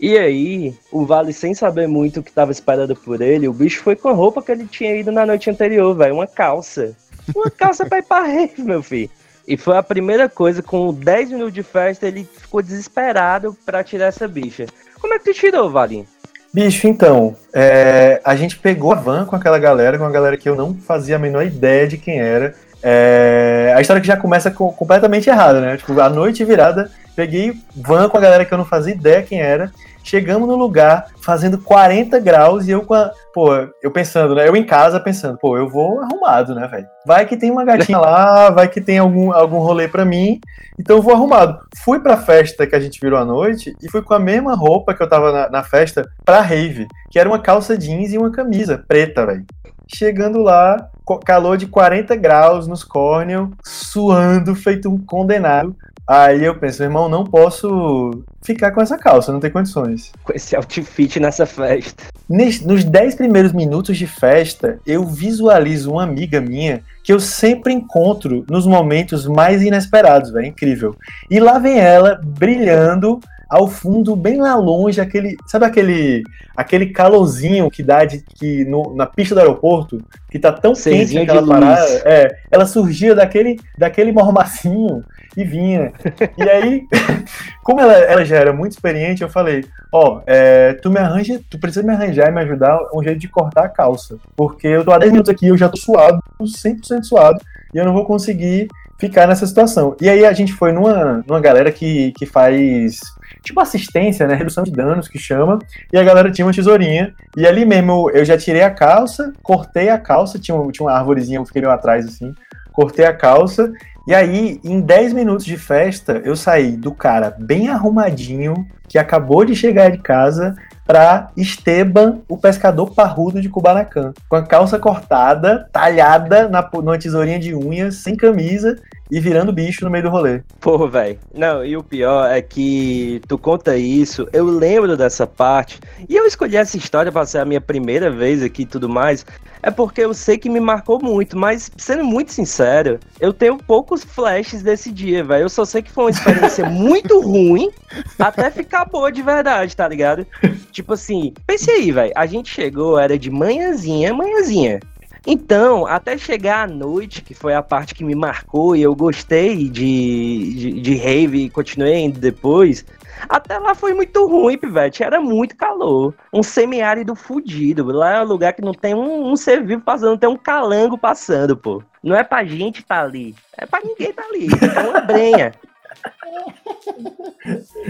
[0.00, 3.82] E aí, o Vale, sem saber muito o que tava esperando por ele, o bicho
[3.82, 6.14] foi com a roupa que ele tinha ido na noite anterior, velho.
[6.14, 6.96] Uma calça.
[7.34, 9.10] Uma calça pra ir pra rave, meu filho.
[9.46, 14.06] E foi a primeira coisa, com 10 minutos de festa, ele ficou desesperado pra tirar
[14.06, 14.66] essa bicha.
[15.00, 16.06] Como é que tu tirou, Valinho?
[16.52, 20.48] Bicho, então, é, a gente pegou a van com aquela galera, com uma galera que
[20.48, 22.54] eu não fazia a menor ideia de quem era.
[22.82, 25.76] É, a história que já começa com, completamente errada, né?
[25.76, 29.40] Tipo, a noite virada, peguei van com a galera que eu não fazia ideia quem
[29.40, 29.70] era.
[30.06, 33.10] Chegamos no lugar fazendo 40 graus e eu com a.
[33.34, 33.48] Pô,
[33.82, 34.46] eu pensando, né?
[34.46, 36.86] Eu em casa pensando, pô, eu vou arrumado, né, velho?
[37.04, 40.40] Vai que tem uma gatinha lá, vai que tem algum, algum rolê pra mim,
[40.78, 41.58] então eu vou arrumado.
[41.82, 44.94] Fui pra festa que a gente virou à noite e fui com a mesma roupa
[44.94, 48.30] que eu tava na, na festa pra rave, que era uma calça jeans e uma
[48.30, 49.44] camisa preta, velho.
[49.92, 50.88] Chegando lá,
[51.24, 55.76] calor de 40 graus nos córneos, suando, feito um condenado.
[56.08, 60.12] Aí eu penso, irmão, não posso ficar com essa calça, não tem condições.
[60.22, 62.04] Com esse outfit nessa festa.
[62.28, 68.44] Nos 10 primeiros minutos de festa, eu visualizo uma amiga minha que eu sempre encontro
[68.48, 70.46] nos momentos mais inesperados, velho.
[70.46, 70.96] Incrível.
[71.28, 75.36] E lá vem ela, brilhando ao fundo, bem lá longe, aquele.
[75.46, 76.22] Sabe aquele
[76.56, 81.18] aquele calorzinho que dá de, que no, na pista do aeroporto, que tá tão quente
[81.18, 82.02] aquela parada.
[82.04, 85.04] É, ela surgia daquele, daquele mormacinho
[85.36, 85.92] e vinha.
[86.36, 86.82] E aí,
[87.62, 91.40] como ela, ela já era muito experiente, eu falei, ó, oh, é, tu me arranja,
[91.50, 94.16] tu precisa me arranjar e me ajudar um jeito de cortar a calça.
[94.34, 97.38] Porque eu tô há 10 minutos aqui, eu já tô suado, 100% suado,
[97.74, 99.94] e eu não vou conseguir ficar nessa situação.
[100.00, 102.98] E aí a gente foi numa, numa galera que, que faz
[103.46, 104.34] tipo assistência, né?
[104.34, 105.58] Redução de danos que chama.
[105.92, 107.14] E a galera tinha uma tesourinha.
[107.36, 111.38] E ali mesmo eu já tirei a calça, cortei a calça, tinha, tinha uma árvorezinha,
[111.38, 112.34] eu fiquei atrás assim.
[112.72, 113.72] Cortei a calça
[114.06, 119.44] e aí, em 10 minutos de festa, eu saí do cara bem arrumadinho, que acabou
[119.44, 120.54] de chegar de casa,
[120.86, 124.14] pra Esteban, o pescador parrudo de Kubanacan.
[124.28, 128.76] Com a calça cortada, talhada na, numa tesourinha de unhas, sem camisa
[129.10, 130.42] e virando bicho no meio do rolê.
[130.60, 131.18] Pô, velho.
[131.34, 136.26] Não, e o pior é que tu conta isso, eu lembro dessa parte, e eu
[136.26, 139.24] escolhi essa história pra ser a minha primeira vez aqui e tudo mais,
[139.62, 144.04] é porque eu sei que me marcou muito, mas sendo muito sincero, eu tenho poucos
[144.04, 145.44] flashes desse dia, velho.
[145.44, 147.70] Eu só sei que foi uma experiência muito ruim
[148.18, 150.26] até ficar boa de verdade, tá ligado?
[150.70, 152.12] Tipo assim, pense aí, velho.
[152.14, 154.80] A gente chegou, era de manhãzinha, manhãzinha.
[155.26, 159.68] Então, até chegar à noite, que foi a parte que me marcou e eu gostei
[159.68, 162.84] de, de, de rave e continuei indo depois,
[163.28, 165.02] até lá foi muito ruim, pivete.
[165.02, 166.14] Era muito calor.
[166.32, 167.84] Um semiárido fudido.
[167.86, 170.96] Lá é um lugar que não tem um, um ser vivo passando, tem um calango
[170.96, 171.82] passando, pô.
[172.02, 173.34] Não é pra gente tá ali.
[173.58, 174.46] É pra ninguém tá ali.
[174.76, 175.52] É uma brenha.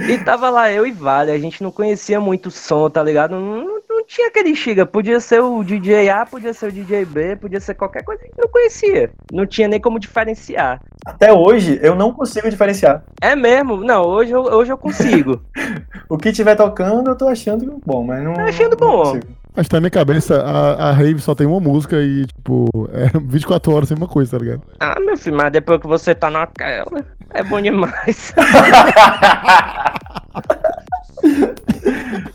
[0.09, 3.33] E tava lá eu e Vale, a gente não conhecia muito o som, tá ligado?
[3.33, 7.05] Não, não, não, tinha aquele xiga, podia ser o DJ A, podia ser o DJ
[7.05, 9.11] B, podia ser qualquer coisa que não conhecia.
[9.33, 10.81] Não tinha nem como diferenciar.
[11.05, 13.03] Até hoje eu não consigo diferenciar.
[13.21, 13.79] É mesmo?
[13.79, 15.41] Não, hoje eu, hoje eu consigo.
[16.09, 18.35] o que tiver tocando eu tô achando bom, mas não.
[18.35, 19.19] Tô achando bom.
[19.57, 23.09] Mas tá na minha cabeça, a, a rave só tem uma música e, tipo, é
[23.25, 24.63] 24 horas sem uma coisa, tá ligado?
[24.79, 28.35] Ah, meu filho, mas depois que você tá naquela, é bom demais.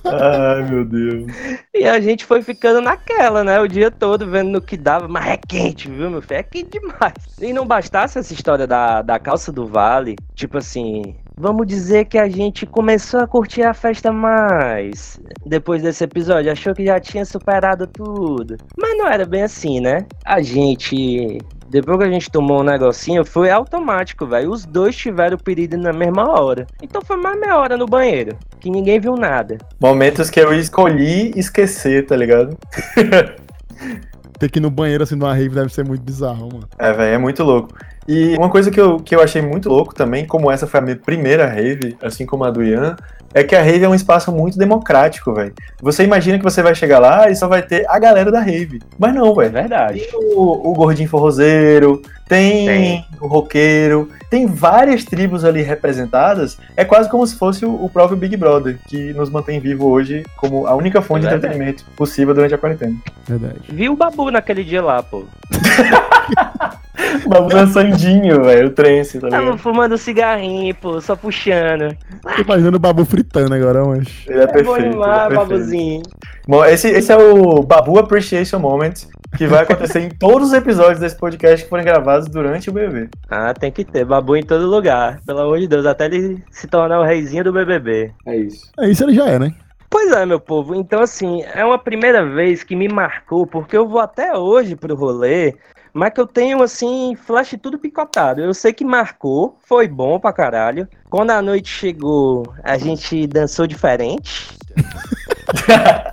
[0.03, 1.31] Ai, meu Deus.
[1.73, 3.59] E a gente foi ficando naquela, né?
[3.59, 6.39] O dia todo vendo no que dava, mas é quente, viu, meu filho?
[6.39, 7.13] É quente demais.
[7.39, 12.17] E não bastasse essa história da, da calça do vale, tipo assim, vamos dizer que
[12.17, 16.51] a gente começou a curtir a festa mais depois desse episódio.
[16.51, 18.55] Achou que já tinha superado tudo.
[18.77, 20.05] Mas não era bem assim, né?
[20.23, 24.51] A gente depois que a gente tomou um negocinho, foi automático, velho.
[24.51, 26.67] Os dois tiveram piriri na mesma hora.
[26.83, 29.57] Então foi mais meia hora no banheiro, que ninguém viu nada.
[29.79, 32.57] Momentos que eu escolhi esquecer, tá ligado?
[34.37, 36.67] Ter que ir no banheiro assim numa rave deve ser muito bizarro, mano.
[36.77, 37.73] É, velho, é muito louco.
[38.07, 40.83] E uma coisa que eu, que eu achei muito louco também, como essa foi a
[40.83, 42.95] minha primeira rave, assim como a do Ian,
[43.33, 45.53] é que a rave é um espaço muito democrático, velho.
[45.81, 48.81] Você imagina que você vai chegar lá e só vai ter a galera da rave.
[48.99, 49.51] Mas não, É velho.
[49.53, 49.99] verdade.
[50.01, 53.05] Tem o, o gordinho forrozeiro, tem, Tem.
[53.21, 56.57] o roqueiro, tem várias tribos ali representadas.
[56.77, 60.23] É quase como se fosse o, o próprio Big Brother, que nos mantém vivo hoje
[60.37, 61.53] como a única fonte É de verdade.
[61.53, 62.95] entretenimento possível durante a quarentena.
[63.27, 63.59] Verdade.
[63.69, 65.25] Vi o Babu naquele dia lá, pô.
[67.25, 71.95] O Babu dançandinho, velho, o trance, tá Tava fumando cigarrinho, pô, só puxando.
[72.35, 74.07] Tô imaginando o Babu fritando agora, mas.
[74.27, 74.65] Ele é É perfeito.
[74.65, 74.95] bom ele
[75.33, 75.35] é.
[75.35, 76.01] Babuzinho.
[76.47, 78.93] Bom, esse, esse é o Babu Appreciation Moment,
[79.37, 83.09] que vai acontecer em todos os episódios desse podcast que forem gravados durante o BBB.
[83.29, 85.19] Ah, tem que ter Babu em todo lugar.
[85.25, 88.11] Pelo amor de Deus, até ele se tornar o reizinho do BBB.
[88.25, 88.71] É isso.
[88.79, 89.53] É isso ele já é, né?
[89.89, 90.73] Pois é, meu povo.
[90.73, 94.95] Então, assim, é uma primeira vez que me marcou, porque eu vou até hoje pro
[94.95, 95.55] rolê,
[95.93, 98.41] mas que eu tenho, assim, flash tudo picotado.
[98.41, 100.87] Eu sei que marcou, foi bom pra caralho.
[101.09, 104.57] Quando a noite chegou, a gente dançou diferente.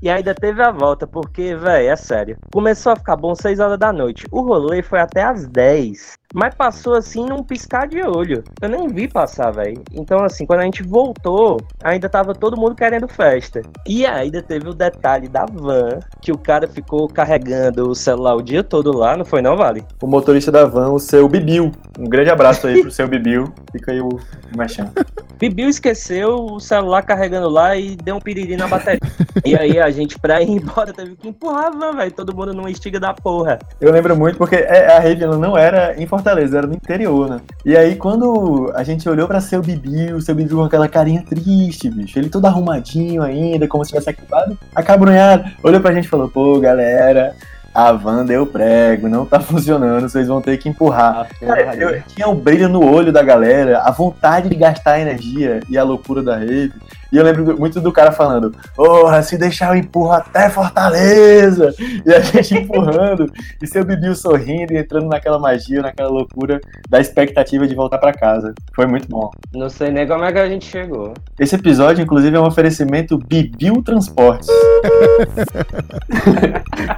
[0.00, 2.36] E ainda teve a volta, porque, velho, é sério.
[2.52, 4.26] Começou a ficar bom 6 horas da noite.
[4.30, 6.17] O rolê foi até às 10.
[6.34, 8.44] Mas passou assim num piscar de olho.
[8.60, 9.82] Eu nem vi passar, velho.
[9.92, 13.62] Então, assim, quando a gente voltou, ainda tava todo mundo querendo festa.
[13.86, 18.42] E ainda teve o detalhe da van, que o cara ficou carregando o celular o
[18.42, 19.84] dia todo lá, não foi não, Vale?
[20.02, 21.72] O motorista da van, o seu Bibiu.
[21.98, 23.52] Um grande abraço aí pro seu Bibiu.
[23.72, 24.08] Fica aí o
[24.56, 24.90] mexão.
[25.38, 29.00] Bibiu esqueceu o celular carregando lá e deu um piriri na bateria.
[29.44, 32.12] e aí a gente, pra ir embora, teve que empurrar a van, velho.
[32.12, 33.58] Todo mundo numa estiga da porra.
[33.80, 37.40] Eu lembro muito porque é- a ela não era em Fortaleza, era no interior, né?
[37.64, 41.22] E aí quando a gente olhou pra seu Bibiu, o seu Bibiu com aquela carinha
[41.22, 46.08] triste, bicho, ele todo arrumadinho ainda, como se tivesse acabado, acabrunhado, olhou pra gente e
[46.08, 47.34] falou, pô, galera,
[47.72, 51.28] a van deu prego, não tá funcionando, vocês vão ter que empurrar.
[51.38, 55.60] Cara, eu tinha o brilho no olho da galera, a vontade de gastar a energia
[55.70, 56.72] e a loucura da rave.
[57.12, 61.74] E eu lembro do- muito do cara falando, porra, se deixar eu empurro até Fortaleza!
[62.04, 63.30] E a gente empurrando,
[63.62, 68.12] e seu Bibiu sorrindo e entrando naquela magia, naquela loucura da expectativa de voltar pra
[68.12, 68.52] casa.
[68.74, 69.30] Foi muito bom.
[69.54, 71.14] Não sei nem como é que a gente chegou.
[71.38, 74.48] Esse episódio, inclusive, é um oferecimento Bibiu Transportes.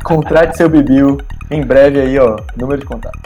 [0.04, 1.18] Contrate seu Bibiu.
[1.50, 3.18] Em breve aí, ó, número de contato.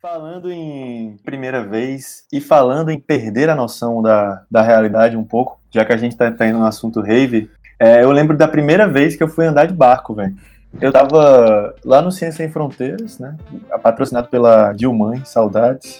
[0.00, 5.60] Falando em primeira vez e falando em perder a noção da, da realidade um pouco,
[5.70, 8.88] já que a gente tá, tá indo no assunto rave, é, eu lembro da primeira
[8.88, 10.34] vez que eu fui andar de barco, velho.
[10.80, 13.36] Eu tava lá no Ciência Sem Fronteiras, né?
[13.82, 15.98] Patrocinado pela Dilmãe, saudades.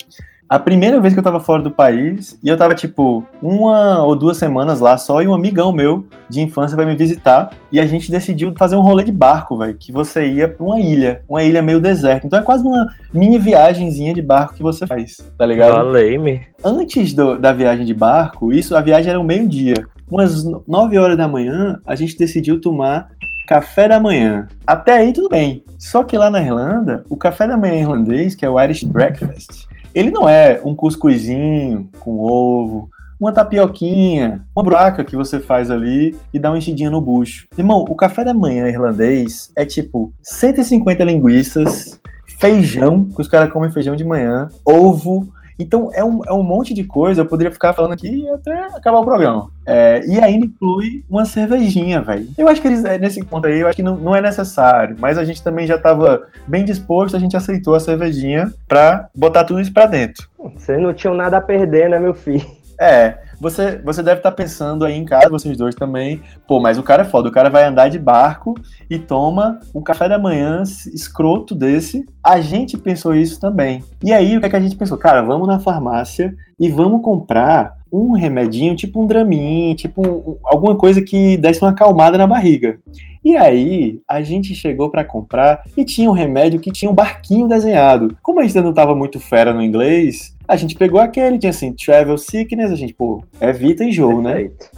[0.51, 4.17] A primeira vez que eu tava fora do país, e eu tava, tipo, uma ou
[4.17, 7.87] duas semanas lá só, e um amigão meu de infância vai me visitar, e a
[7.87, 11.41] gente decidiu fazer um rolê de barco, velho, que você ia pra uma ilha, uma
[11.45, 12.27] ilha meio deserta.
[12.27, 15.73] Então é quase uma mini viagenzinha de barco que você faz, tá ligado?
[15.73, 16.41] Falei-me.
[16.65, 19.87] antes do- da viagem de barco, isso, a viagem era o meio-dia.
[20.11, 23.07] Umas 9 horas da manhã, a gente decidiu tomar
[23.47, 24.49] café da manhã.
[24.67, 25.63] Até aí tudo bem.
[25.79, 29.69] Só que lá na Irlanda, o café da manhã irlandês, que é o Irish Breakfast,
[29.95, 32.89] ele não é um cuscuzinho com ovo,
[33.21, 37.47] uma tapioquinha, uma buraca que você faz ali e dá uma enchidinha no bucho.
[37.57, 42.01] Irmão, o café da manhã irlandês é tipo 150 linguiças,
[42.39, 45.29] feijão, que os caras comem feijão de manhã, ovo,
[45.63, 48.99] então é um, é um monte de coisa, eu poderia ficar falando aqui até acabar
[48.99, 49.51] o programa.
[49.67, 52.29] É, e ainda inclui uma cervejinha, velho.
[52.37, 54.97] Eu acho que eles, é, nesse ponto aí, eu acho que não, não é necessário,
[54.99, 59.45] mas a gente também já tava bem disposto, a gente aceitou a cervejinha pra botar
[59.45, 60.29] tudo isso pra dentro.
[60.57, 62.47] Vocês não tinham nada a perder, né, meu filho?
[62.81, 66.83] É, você, você deve estar pensando aí em casa, vocês dois também, pô, mas o
[66.83, 68.55] cara é foda, o cara vai andar de barco
[68.89, 70.63] e toma um café da manhã
[70.95, 72.05] escroto desse.
[72.23, 73.83] A gente pensou isso também.
[74.05, 74.99] E aí, o que, é que a gente pensou?
[74.99, 80.37] Cara, vamos na farmácia e vamos comprar um remedinho, tipo um Dramin, tipo um- um-
[80.45, 82.79] alguma coisa que desse uma acalmada na barriga.
[83.25, 87.49] E aí, a gente chegou pra comprar e tinha um remédio que tinha um barquinho
[87.49, 88.17] desenhado.
[88.23, 91.73] Como a gente não tava muito fera no inglês, a gente pegou aquele, tinha assim,
[91.73, 94.33] travel sickness, a gente, pô, evita enjoo, né?
[94.33, 94.69] Perfeito.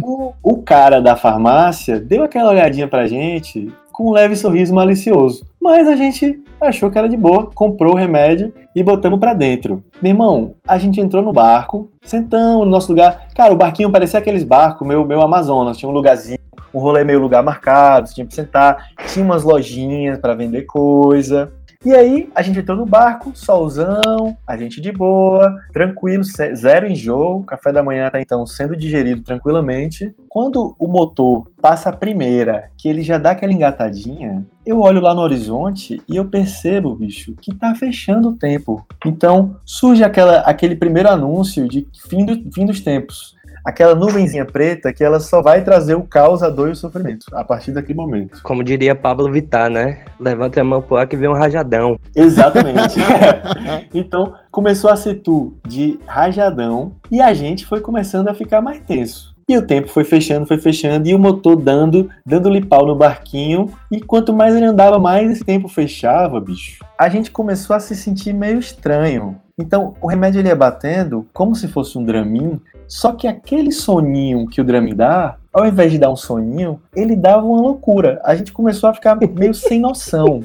[0.00, 5.44] O, o cara da farmácia deu aquela olhadinha pra gente com um leve sorriso malicioso.
[5.60, 9.82] Mas a gente achou que era de boa, comprou o remédio e botamos pra dentro.
[10.00, 13.26] Meu irmão, a gente entrou no barco, sentamos no nosso lugar.
[13.34, 16.38] Cara, o barquinho parecia aqueles barcos, meu, meu Amazonas, tinha um lugarzinho,
[16.72, 21.52] um rolê meio lugar marcado, você tinha que sentar, tinha umas lojinhas para vender coisa.
[21.86, 27.44] E aí a gente entrou no barco, solzão, a gente de boa, tranquilo, zero enjoo,
[27.44, 30.12] café da manhã tá então sendo digerido tranquilamente.
[30.28, 35.14] Quando o motor passa a primeira, que ele já dá aquela engatadinha, eu olho lá
[35.14, 38.84] no horizonte e eu percebo, bicho, que tá fechando o tempo.
[39.06, 43.35] Então surge aquela, aquele primeiro anúncio de fim, do, fim dos tempos
[43.66, 47.26] aquela nuvenzinha preta que ela só vai trazer o caos, a dor e o sofrimento
[47.32, 48.40] a partir daquele momento.
[48.44, 50.04] Como diria Pablo Vittar, né?
[50.20, 51.98] Levanta a mão pro ar que vem um rajadão.
[52.14, 52.94] Exatamente.
[53.92, 58.78] então, começou a ser tu de rajadão e a gente foi começando a ficar mais
[58.80, 59.34] tenso.
[59.48, 63.72] E o tempo foi fechando, foi fechando, e o motor dando, dando-lhe pau no barquinho.
[63.92, 66.84] E quanto mais ele andava, mais esse tempo fechava, bicho.
[66.98, 69.40] A gente começou a se sentir meio estranho.
[69.56, 74.46] Então, o remédio ele ia batendo como se fosse um Dramin, só que aquele soninho
[74.48, 78.20] que o Dramin dá, ao invés de dar um soninho, ele dava uma loucura.
[78.24, 80.42] A gente começou a ficar meio sem noção.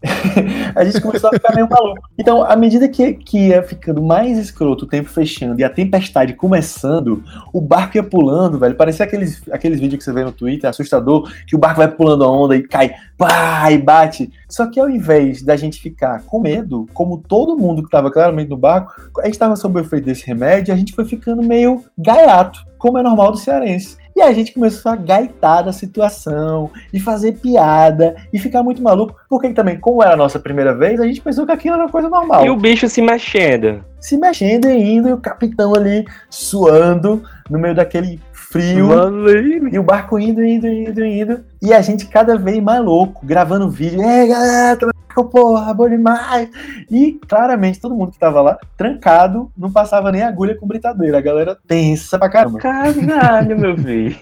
[0.74, 2.08] a gente começou a ficar meio maluco.
[2.16, 6.34] Então, à medida que, que ia ficando mais escroto, o tempo fechando e a tempestade
[6.34, 7.22] começando,
[7.52, 8.76] o barco ia pulando, velho.
[8.76, 12.24] Parecia aqueles, aqueles vídeos que você vê no Twitter, assustador, que o barco vai pulando
[12.24, 14.30] a onda e cai, pá, e bate.
[14.48, 18.48] Só que ao invés da gente ficar com medo, como todo mundo que estava claramente
[18.48, 21.77] no barco, a gente estava sob o efeito desse remédio, a gente foi ficando meio
[21.96, 23.96] gaiato, como é normal do cearense.
[24.14, 29.14] E a gente começou a gaitar da situação, e fazer piada, e ficar muito maluco,
[29.28, 31.90] porque também, como era a nossa primeira vez, a gente pensou que aquilo era uma
[31.90, 32.44] coisa normal.
[32.44, 33.84] E o bicho se mexendo.
[34.00, 38.88] Se mexendo e indo, e o capitão ali suando no meio daquele frio.
[38.88, 39.68] Valeu.
[39.68, 41.44] E o barco indo, indo, indo, indo.
[41.62, 44.02] E a gente cada vez mais louco, gravando vídeo.
[44.02, 44.78] É, galera,
[45.24, 46.48] porra, bom demais.
[46.90, 51.18] E claramente todo mundo que tava lá, trancado, não passava nem agulha com britadeira.
[51.18, 52.58] A galera tensa pra caramba.
[52.58, 54.16] Caralho, meu filho.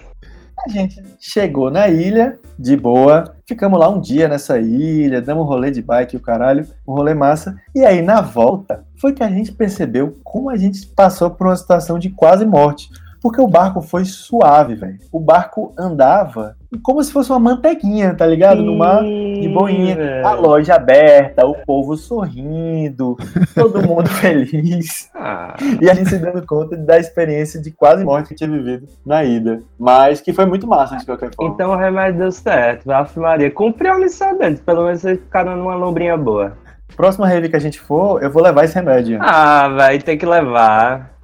[0.65, 5.47] A gente chegou na ilha, de boa, ficamos lá um dia nessa ilha, damos um
[5.47, 7.55] rolê de bike, o caralho, um rolê massa.
[7.75, 11.55] E aí, na volta, foi que a gente percebeu como a gente passou por uma
[11.55, 12.89] situação de quase morte.
[13.27, 14.99] Porque o barco foi suave, velho.
[15.11, 18.59] O barco andava como se fosse uma manteiguinha, tá ligado?
[18.59, 19.97] Sim, no mar de boinha.
[19.97, 20.25] Véio.
[20.25, 23.17] A loja aberta, o povo sorrindo,
[23.53, 25.09] todo mundo feliz.
[25.13, 25.57] Ah.
[25.81, 29.25] E a gente se dando conta da experiência de quase morte que tinha vivido na
[29.25, 29.59] ida.
[29.77, 31.53] Mas que foi muito massa, de qualquer forma.
[31.53, 32.89] Então o remédio deu certo.
[32.89, 33.51] Ave Maria.
[33.51, 34.63] Cumpriu a missão dentro.
[34.63, 36.55] Pelo menos vocês ficaram numa lombrinha boa.
[36.95, 39.19] Próxima rave que a gente for, eu vou levar esse remédio.
[39.21, 41.16] Ah, vai ter que levar.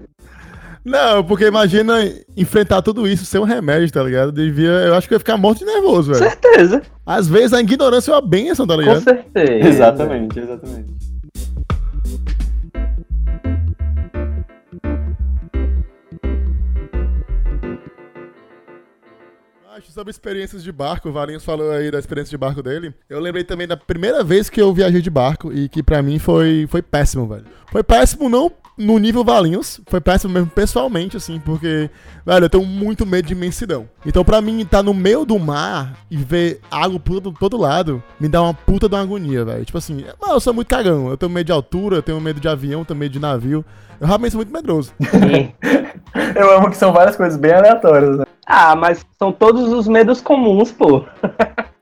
[0.85, 1.93] Não, porque imagina
[2.35, 4.31] enfrentar tudo isso sem um remédio, tá ligado?
[4.31, 6.29] Devia, eu acho que eu ia ficar morto de nervoso, velho.
[6.29, 6.81] Certeza.
[7.05, 8.97] Às vezes a ignorância é uma benção, tá ligado?
[8.97, 9.67] Com certeza.
[9.67, 10.93] Exatamente, exatamente.
[19.93, 22.93] sobre experiências de barco, o Valinhos falou aí da experiência de barco dele.
[23.07, 26.17] Eu lembrei também da primeira vez que eu viajei de barco e que para mim
[26.17, 27.45] foi, foi péssimo, velho.
[27.71, 31.89] Foi péssimo não no nível Valinhos, foi péssimo mesmo pessoalmente, assim, porque,
[32.25, 33.87] velho, eu tenho muito medo de imensidão.
[34.05, 37.57] Então, pra mim, estar tá no meio do mar e ver água por todo, todo
[37.57, 39.65] lado, me dá uma puta de uma agonia, velho.
[39.65, 41.09] Tipo assim, eu sou muito cagão.
[41.09, 43.63] Eu tenho medo de altura, eu tenho medo de avião, eu tenho medo de navio.
[43.99, 44.91] Eu realmente sou muito medroso.
[46.35, 48.25] eu amo que são várias coisas bem aleatórias, né?
[48.45, 51.05] Ah, mas são todos os medos comuns, pô.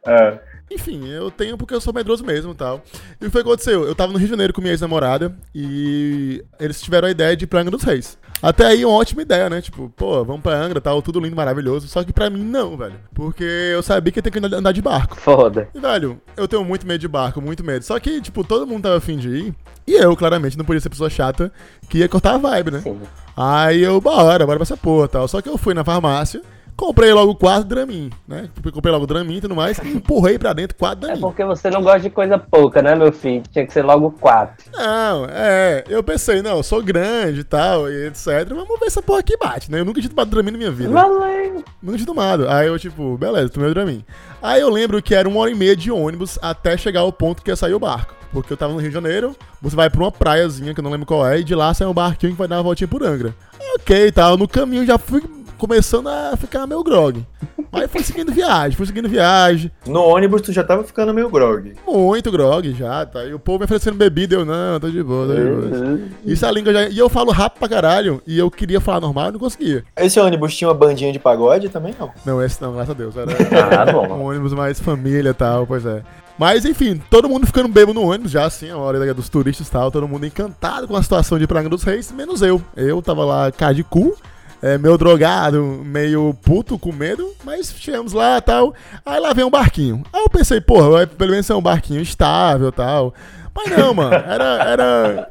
[0.05, 0.50] é.
[0.73, 2.81] Enfim, eu tenho porque eu sou medroso mesmo e tal.
[3.19, 3.83] E o que foi que aconteceu?
[3.83, 7.43] Eu tava no Rio de Janeiro com minha ex-namorada e eles tiveram a ideia de
[7.43, 8.17] ir pra Angra dos Reis.
[8.41, 9.61] Até aí, uma ótima ideia, né?
[9.61, 11.87] Tipo, pô, vamos pra Angra, tal, tudo lindo, maravilhoso.
[11.87, 12.95] Só que pra mim, não, velho.
[13.13, 15.15] Porque eu sabia que ia ter que andar de barco.
[15.15, 15.69] Foda.
[15.75, 17.85] E, velho, eu tenho muito medo de barco, muito medo.
[17.85, 19.55] Só que, tipo, todo mundo tava afim de ir.
[19.85, 21.51] E eu, claramente, não podia ser pessoa chata
[21.87, 22.79] que ia cortar a vibe, né?
[22.79, 22.99] Sim.
[23.37, 25.27] Aí eu, bora, bora pra essa porra tal.
[25.27, 26.41] Só que eu fui na farmácia.
[26.75, 28.49] Comprei logo quatro Dramin, né?
[28.73, 29.77] Comprei logo Dramin e tudo mais.
[29.79, 31.19] E empurrei pra dentro quatro Dramin.
[31.19, 33.43] É porque você não gosta de coisa pouca, né, meu filho?
[33.51, 34.65] Tinha que ser logo quatro.
[34.73, 35.83] Não, é.
[35.87, 38.47] Eu pensei, não, eu sou grande e tal, e etc.
[38.49, 39.79] Vamos ver essa porra aqui bate, né?
[39.79, 40.89] Eu nunca tinha tomado Dramin na minha vida.
[40.89, 41.63] Valeu.
[41.81, 42.49] Nunca tinha tomado.
[42.49, 44.03] Aí eu, tipo, beleza, tomei o Dramin.
[44.41, 47.43] Aí eu lembro que era uma hora e meia de ônibus até chegar ao ponto
[47.43, 48.15] que ia sair o barco.
[48.31, 50.89] Porque eu tava no Rio de Janeiro, você vai pra uma praiazinha que eu não
[50.89, 53.03] lembro qual é, e de lá sai um barquinho que vai dar uma voltinha por
[53.03, 53.35] Angra.
[53.75, 54.37] Ok, tal.
[54.37, 55.21] No caminho já fui
[55.61, 57.23] começando a ficar meio grog.
[57.71, 59.71] Mas foi seguindo viagem, foi seguindo viagem.
[59.85, 61.75] No ônibus tu já tava ficando meio grog.
[61.87, 63.23] Muito grog já, tá?
[63.23, 65.83] E o povo me oferecendo bebida, eu não, tô de boa, tô de boa.
[65.83, 66.09] Uhum.
[66.25, 66.89] Isso a língua já.
[66.89, 69.83] E eu falo rápido pra caralho, e eu queria falar normal e não conseguia.
[69.95, 72.11] Esse ônibus tinha uma bandinha de pagode também, não?
[72.25, 73.15] Não, esse não, graças a Deus.
[73.15, 73.31] Era
[73.83, 74.07] ah, bom.
[74.07, 76.01] um ônibus mais família e tal, pois é.
[76.39, 79.71] Mas enfim, todo mundo ficando bebo no ônibus, já assim, a hora dos turistas e
[79.71, 82.59] tal, todo mundo encantado com a situação de Praga dos Reis, menos eu.
[82.75, 84.17] Eu tava lá, cara de cu,
[84.61, 88.73] é, meio drogado, meio puto, com medo, mas chegamos lá e tal.
[89.05, 90.03] Aí lá vem um barquinho.
[90.13, 93.13] Aí eu pensei, porra, vai pelo menos ser um barquinho estável e tal.
[93.53, 95.29] Mas não, mano, era, era.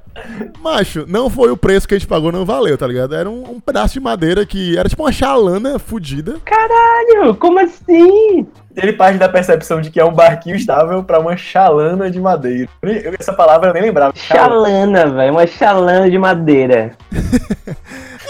[0.63, 3.15] Macho, não foi o preço que a gente pagou, não valeu, tá ligado?
[3.15, 6.37] Era um, um pedaço de madeira que era tipo uma chalana fudida.
[6.45, 8.47] Caralho, como assim?
[8.77, 12.69] Ele parte da percepção de que é um barquinho estável pra uma chalana de madeira.
[12.83, 14.13] Eu- Essa palavra eu nem lembrava.
[14.15, 15.33] Chalana, velho.
[15.33, 16.91] Uma chalana de madeira.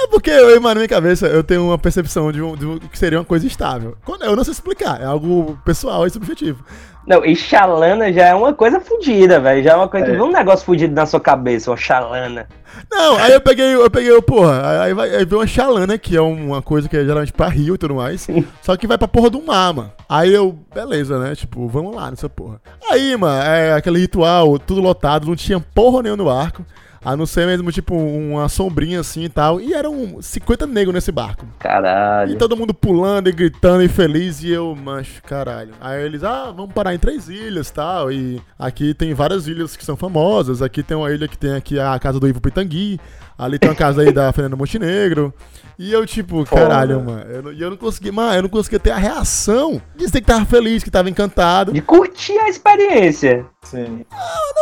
[0.03, 2.79] É porque eu, mano, na minha cabeça, eu tenho uma percepção de, um, de um-
[2.79, 3.97] que seria uma coisa estável.
[4.21, 6.65] Eu não sei explicar, é algo pessoal e subjetivo.
[7.07, 9.63] Não, e chalana já é uma coisa fudida, velho.
[9.65, 10.23] Já é uma coisa que É.
[10.23, 12.47] um negócio fudido na sua cabeça, uma chalana.
[12.91, 16.21] Não, aí eu peguei, eu peguei, porra, aí, vai, aí veio uma chalana, que é
[16.21, 18.29] uma coisa que é geralmente pra rio e tudo mais,
[18.63, 19.93] só que vai pra porra do mar, mano.
[20.09, 22.61] Aí eu, beleza, né, tipo, vamos lá nessa porra.
[22.91, 26.65] Aí, mano, é aquele ritual, tudo lotado, não tinha porra nenhuma no barco,
[27.03, 31.11] a não ser mesmo, tipo, uma sombrinha assim e tal, e eram 50 negros nesse
[31.11, 31.47] barco.
[31.59, 32.39] E Caralho.
[32.39, 35.73] todo mundo pulando e gritando e feliz, e eu, mancho, caralho.
[35.81, 38.13] Aí eles, ah, vamos parar em três ilhas e tal.
[38.13, 40.61] E aqui tem várias ilhas que são famosas.
[40.63, 43.01] Aqui tem uma ilha que tem aqui a casa do Ivo Pitangui.
[43.41, 45.33] Ali tem uma casa aí da Fernanda Montenegro.
[45.79, 46.61] E eu, tipo, Foda.
[46.61, 47.23] caralho, mano.
[47.23, 50.21] Eu, não- e eu não consegui, mano, eu não conseguia ter a reação de dizer
[50.21, 51.73] que tava feliz, que tava encantado.
[51.73, 53.47] De curtir a experiência.
[53.63, 54.05] Sim.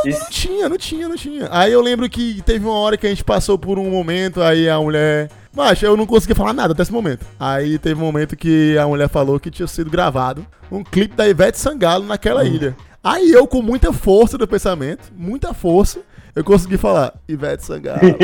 [0.04, 1.48] Não tinha, não tinha, não tinha.
[1.50, 4.68] Aí eu lembro que teve uma hora que a gente passou por um momento, aí
[4.68, 5.28] a mulher.
[5.52, 7.26] Mas eu não conseguia falar nada até esse momento.
[7.40, 11.26] Aí teve um momento que a mulher falou que tinha sido gravado um clipe da
[11.28, 12.76] Ivete Sangalo naquela ilha.
[13.02, 16.00] Aí eu, com muita força do pensamento, muita força,
[16.38, 17.98] eu consegui falar Ivete Sangalo.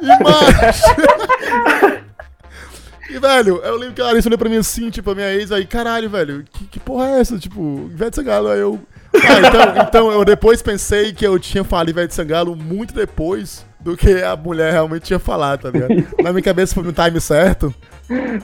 [0.00, 0.84] e macho.
[3.10, 5.52] E, velho, eu lembro que a Larissa olhou pra mim assim, tipo, a minha ex,
[5.52, 7.38] aí, caralho, velho, que, que porra é essa?
[7.38, 8.80] Tipo, Ivete Sangalo, aí eu...
[9.14, 13.98] Ah, então, então eu depois pensei que eu tinha falado Ivete Sangalo muito depois do
[13.98, 16.08] que a mulher realmente tinha falado, tá ligado?
[16.22, 17.74] Na minha cabeça foi no time certo.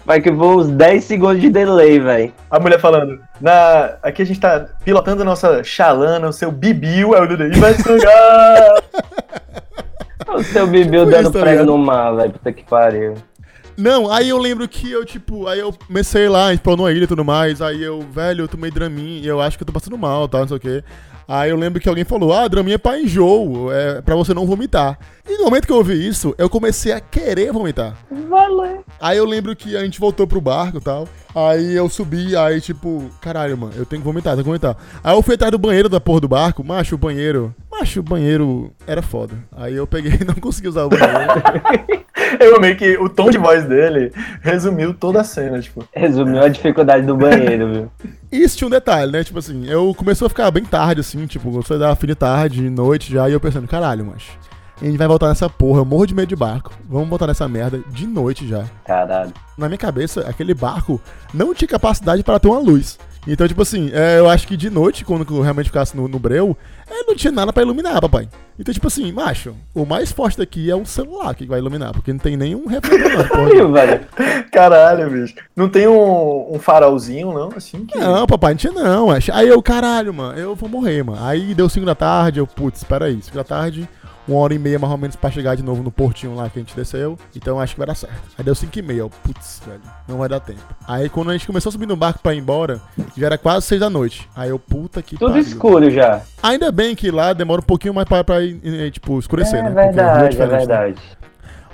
[0.05, 2.33] Vai que vou uns 10 segundos de delay, velho.
[2.51, 3.97] A mulher falando, na...
[4.03, 7.45] aqui a gente tá pilotando a nossa chalana, o seu bibiu, é o Dudu.
[7.45, 8.83] E vai sangar.
[10.35, 12.33] O seu bebê Tipo dando isso, tá prego no mar, velho.
[12.33, 13.15] Puta que pariu.
[13.77, 17.09] Não, aí eu lembro que eu, tipo, aí eu comecei lá, explorou a ilha e
[17.09, 19.99] tudo mais, aí eu, velho, eu tomei Dramin e eu acho que eu tô passando
[19.99, 20.85] mal, tá, não sei o quê.
[21.27, 24.47] Aí eu lembro que alguém falou, ah, Dramin é pra enjoo, é pra você não
[24.47, 24.99] vomitar.
[25.27, 27.97] E no momento que eu ouvi isso, eu comecei a querer vomitar.
[28.29, 28.85] Valeu.
[29.01, 31.09] Aí eu lembro que a gente voltou pro barco e tal.
[31.35, 34.77] Aí eu subi, aí tipo, caralho, mano, eu tenho que vomitar, tenho que vomitar.
[35.03, 37.55] Aí eu fui atrás do banheiro da porra do barco, macho, o banheiro.
[37.71, 39.35] Macho, o banheiro era foda.
[39.57, 42.04] Aí eu peguei e não consegui usar o banheiro.
[42.41, 45.87] Eu amei que o tom de voz dele resumiu toda a cena, tipo.
[45.93, 47.91] Resumiu a dificuldade do banheiro, viu?
[48.31, 49.23] Isso tinha um detalhe, né?
[49.23, 52.69] Tipo assim, eu começou a ficar bem tarde, assim, tipo, você da fim de tarde,
[52.69, 54.33] noite já, e eu pensando, caralho, macho.
[54.81, 56.73] A gente vai voltar nessa porra, eu morro de medo de barco.
[56.89, 58.65] Vamos voltar nessa merda de noite já.
[58.85, 59.33] Caralho.
[59.57, 61.01] na minha cabeça, aquele barco
[61.33, 62.99] não tinha capacidade para ter uma luz.
[63.27, 66.19] Então, tipo assim, é, eu acho que de noite, quando eu realmente ficasse no, no
[66.19, 66.57] breu,
[66.91, 68.29] é, não tinha nada pra iluminar, papai.
[68.59, 72.13] Então, tipo assim, macho, o mais forte daqui é o celular que vai iluminar, porque
[72.13, 73.73] não tem nenhum refletor.
[73.73, 74.01] velho?
[74.53, 75.35] Caralho, bicho.
[75.57, 77.49] Não tem um, um farolzinho, não?
[77.57, 77.99] Assim que.
[77.99, 79.11] Não, papai, não tinha não.
[79.11, 81.25] acho- Aí eu, caralho, mano, eu vou morrer, mano.
[81.25, 83.89] Aí deu 5 da tarde, eu, putz, espera aí, 5 da tarde,
[84.27, 86.59] uma hora e meia mais ou menos pra chegar de novo no portinho lá que
[86.59, 87.19] a gente desceu.
[87.37, 88.15] Então acho que vai dar certo.
[88.39, 90.61] Aí deu 5 e meia, eu, putz, velho, não vai dar tempo.
[90.89, 92.81] Aí quando a gente começou a subir no barco pra ir embora,
[93.17, 94.29] já era quase 6 da noite.
[94.35, 95.43] Aí eu, puta que Tudo pariu.
[95.43, 96.23] escuro já.
[96.43, 99.63] Ainda bem que lá demora um pouquinho mais pra, pra ir, eh, tipo, escurecer, É
[99.63, 99.71] né?
[99.71, 100.57] Porque o rio verdade, é né?
[100.59, 101.03] verdade.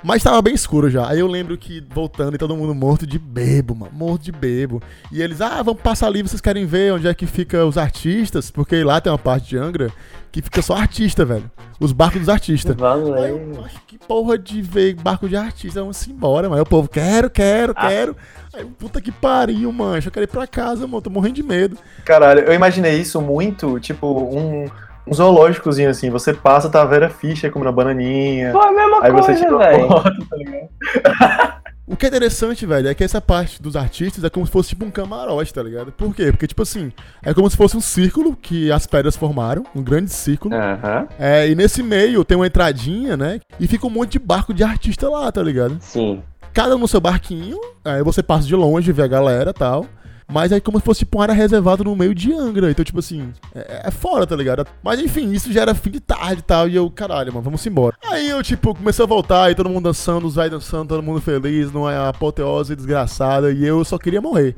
[0.03, 1.07] Mas tava bem escuro já.
[1.07, 3.91] Aí eu lembro que voltando e todo mundo morto de bebo, mano.
[3.93, 4.81] Morto de bebo.
[5.11, 8.49] E eles, ah, vamos passar ali, vocês querem ver onde é que fica os artistas?
[8.49, 9.91] Porque lá tem uma parte de Angra
[10.31, 11.49] que fica só artista, velho.
[11.79, 12.75] Os barcos dos artistas.
[12.81, 13.63] Aí eu, Valeu.
[13.65, 16.55] acho que porra de ver barco de artista, vamos embora, mano.
[16.55, 17.87] Aí o povo, quero, quero, Ah.
[17.87, 18.15] quero.
[18.53, 20.01] Aí, puta que pariu, mano.
[20.03, 21.01] Eu quero ir pra casa, mano.
[21.01, 21.77] Tô morrendo de medo.
[22.05, 24.67] Caralho, eu imaginei isso muito, tipo, um,
[25.11, 26.09] um zoológicozinho assim.
[26.09, 28.51] Você passa, tá a Vera Fischer comendo a bananinha.
[28.53, 29.87] Foi a mesma Aí você coisa, tira velho.
[29.87, 31.61] foto, tá ligado?
[31.85, 34.69] O que é interessante, velho, é que essa parte dos artistas é como se fosse
[34.69, 35.91] tipo um camarote, tá ligado?
[35.91, 36.31] Por quê?
[36.31, 40.09] Porque, tipo assim, é como se fosse um círculo que as pedras formaram, um grande
[40.09, 40.55] círculo.
[40.55, 41.07] Aham.
[41.19, 43.41] É, e nesse meio tem uma entradinha, né?
[43.59, 45.77] E fica um monte de barco de artista lá, tá ligado?
[45.81, 46.23] Sim.
[46.53, 49.85] Cada um no seu barquinho, aí você passa de longe, vê a galera e tal.
[50.31, 52.71] Mas aí como se fosse tipo uma área reservada no meio de Angra.
[52.71, 54.65] Então, tipo assim, é, é fora, tá ligado?
[54.81, 56.69] Mas enfim, isso já era fim de tarde e tal.
[56.69, 57.95] E eu, caralho, mano, vamos embora.
[58.09, 61.19] Aí eu, tipo, comecei a voltar e todo mundo dançando, os vai dançando, todo mundo
[61.19, 63.51] feliz, numa apoteose desgraçada.
[63.51, 64.55] E eu só queria morrer.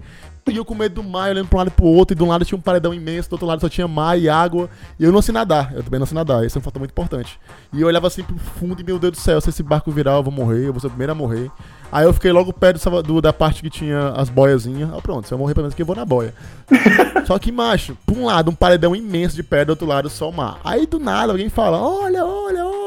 [0.52, 2.24] E eu com medo do mar, olhando pra um lado e pro outro, e de
[2.24, 4.70] um lado tinha um paredão imenso, do outro lado só tinha mar e água.
[5.00, 6.92] E eu não sei nadar, eu também não sei nadar, esse é um fator muito
[6.92, 7.40] importante.
[7.72, 10.14] E eu olhava assim pro fundo e, meu Deus do céu, se esse barco virar,
[10.14, 11.50] eu vou morrer, eu vou ser o primeiro a morrer.
[11.90, 14.90] Aí eu fiquei logo perto do, da parte que tinha as boiazinhas.
[14.92, 16.34] Ah, pronto, se eu morrer pelo menos que eu vou na boia.
[17.26, 20.30] só que, macho, por um lado, um paredão imenso de pedra, do outro lado, só
[20.30, 20.60] o mar.
[20.64, 22.83] Aí do nada alguém fala: olha, olha, olha.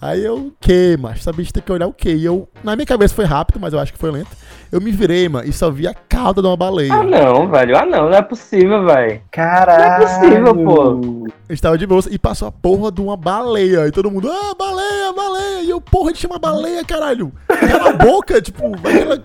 [0.00, 1.20] Aí eu, que, macho?
[1.20, 2.14] Essa bicha tem que olhar o quê?
[2.14, 4.30] E eu, na minha cabeça foi rápido, mas eu acho que foi lento.
[4.72, 6.94] Eu me virei, mano, e só vi a cauda de uma baleia.
[6.94, 7.76] Ah, não, velho.
[7.76, 9.20] Ah, não, não é possível, velho.
[9.30, 9.80] Caralho.
[9.80, 11.26] Não é possível, pô.
[11.48, 13.88] Eu estava de bolsa e passou a porra de uma baleia.
[13.88, 15.62] E todo mundo, ah, baleia, baleia.
[15.62, 17.32] E eu, porra, de chama baleia, caralho.
[17.48, 19.24] Cala a boca, tipo, aquela,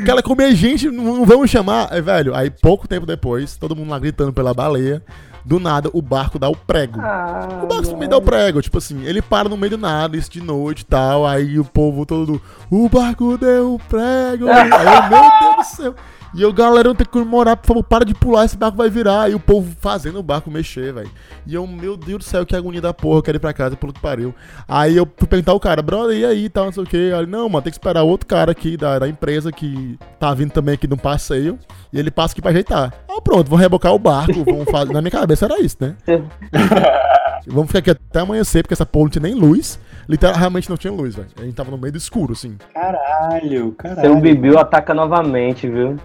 [0.00, 1.88] aquela comer gente, não, não vamos chamar.
[1.92, 5.02] É, velho, aí pouco tempo depois, todo mundo lá gritando pela baleia.
[5.44, 7.00] Do nada, o barco dá o prego.
[7.00, 10.16] Ah, O barco também dá o prego, tipo assim, ele para no meio do nada,
[10.16, 12.40] isso de noite e tal, aí o povo todo,
[12.70, 15.94] o barco deu o prego, aí eu, meu Deus do céu.
[16.34, 18.88] E eu, galera, não tem que comemorar, por favor, para de pular, esse barco vai
[18.88, 19.30] virar.
[19.30, 21.10] E o povo fazendo o barco mexer, velho.
[21.46, 23.76] E eu, meu Deus do céu, que agonia da porra, eu quero ir pra casa,
[23.76, 24.34] pelo que pariu.
[24.66, 27.12] Aí eu fui perguntar ao cara, brother, e aí, tal, não sei o que.
[27.12, 30.52] Aí, não, mano, tem que esperar outro cara aqui da, da empresa que tá vindo
[30.52, 31.58] também aqui de um passeio.
[31.92, 32.92] E ele passa aqui pra ajeitar.
[33.08, 34.32] Ah, pronto, vão rebocar o barco,
[34.70, 34.92] fazer.
[34.92, 35.96] Na minha cabeça era isso, né?
[37.46, 39.78] Vamos ficar aqui até amanhecer, porque essa porra não tinha nem luz.
[40.08, 41.28] Literalmente não tinha luz, velho.
[41.38, 42.56] A gente tava no meio do escuro, assim.
[42.74, 44.00] Caralho, caralho.
[44.00, 45.96] Seu Bibiu ataca novamente, viu?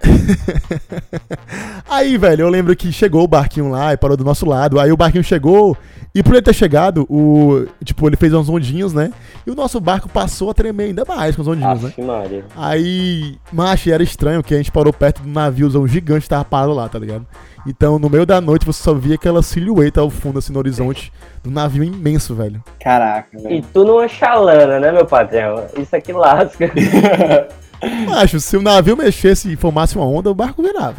[1.88, 4.78] Aí, velho, eu lembro que chegou o barquinho lá e parou do nosso lado.
[4.78, 5.76] Aí o barquinho chegou
[6.14, 9.12] e por ele ter chegado, o tipo, ele fez uns ondinhos, né?
[9.46, 11.88] E o nosso barco passou a tremer ainda mais com os ondinhos, né?
[11.88, 12.44] Aff, Maria.
[12.56, 16.44] Aí, macho, era estranho que a gente parou perto de um naviozão gigante que tava
[16.44, 17.26] parado lá, tá ligado?
[17.68, 21.12] Então, no meio da noite, você só via aquela silhueta ao fundo, assim, no horizonte,
[21.44, 22.62] do navio imenso, velho.
[22.80, 23.64] Caraca, E velho.
[23.72, 25.66] tu numa chalana, né, meu patrão?
[25.76, 26.70] Isso aqui lasca.
[28.08, 30.96] Macho, se o navio mexesse e formasse uma onda, o barco virava.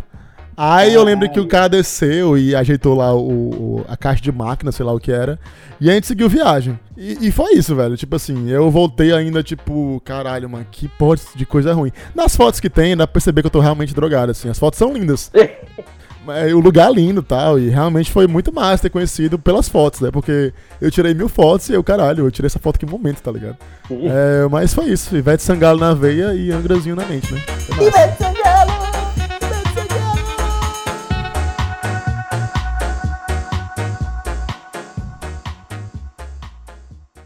[0.55, 3.19] Aí eu lembro que o cara desceu e ajeitou lá o,
[3.79, 5.39] o- a caixa de máquina, sei lá o que era.
[5.79, 6.77] E a gente seguiu viagem.
[6.97, 7.95] E, e foi isso, velho.
[7.95, 11.91] Tipo assim, eu voltei ainda, tipo, caralho, mano, que porra de coisa ruim.
[12.13, 14.49] Nas fotos que tem, dá pra perceber que eu tô realmente drogado, assim.
[14.49, 15.31] As fotos são lindas.
[16.29, 17.57] Mas o lugar é lindo e tal.
[17.57, 20.11] E realmente foi muito massa ter conhecido pelas fotos, né?
[20.11, 23.31] Porque eu tirei mil fotos e eu, caralho, eu tirei essa foto que momento, tá
[23.31, 23.57] ligado?
[23.89, 25.17] É, mas foi isso.
[25.17, 27.39] Ivete Sangalo na veia e Angrazinho na mente, né?
[27.39, 28.29] Foi massa.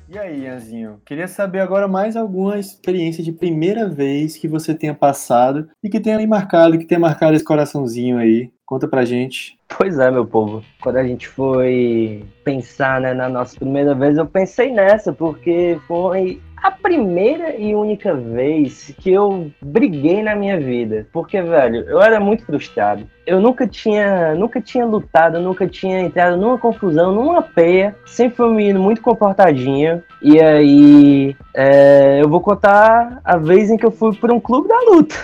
[0.07, 1.01] E aí, Ianzinho?
[1.05, 5.99] Queria saber agora mais alguma experiência de primeira vez que você tenha passado e que
[5.99, 8.51] tenha lhe marcado, que tenha marcado esse coraçãozinho aí.
[8.73, 9.55] Conta pra gente.
[9.77, 10.63] Pois é, meu povo.
[10.81, 16.41] Quando a gente foi pensar né, na nossa primeira vez, eu pensei nessa, porque foi
[16.57, 21.05] a primeira e única vez que eu briguei na minha vida.
[21.13, 23.07] Porque, velho, eu era muito frustrado.
[23.27, 27.95] Eu nunca tinha, nunca tinha lutado, nunca tinha entrado numa confusão, numa peia.
[28.07, 30.01] Sempre fui um menino muito comportadinho.
[30.19, 34.67] E aí, é, eu vou contar a vez em que eu fui para um clube
[34.67, 35.15] da luta.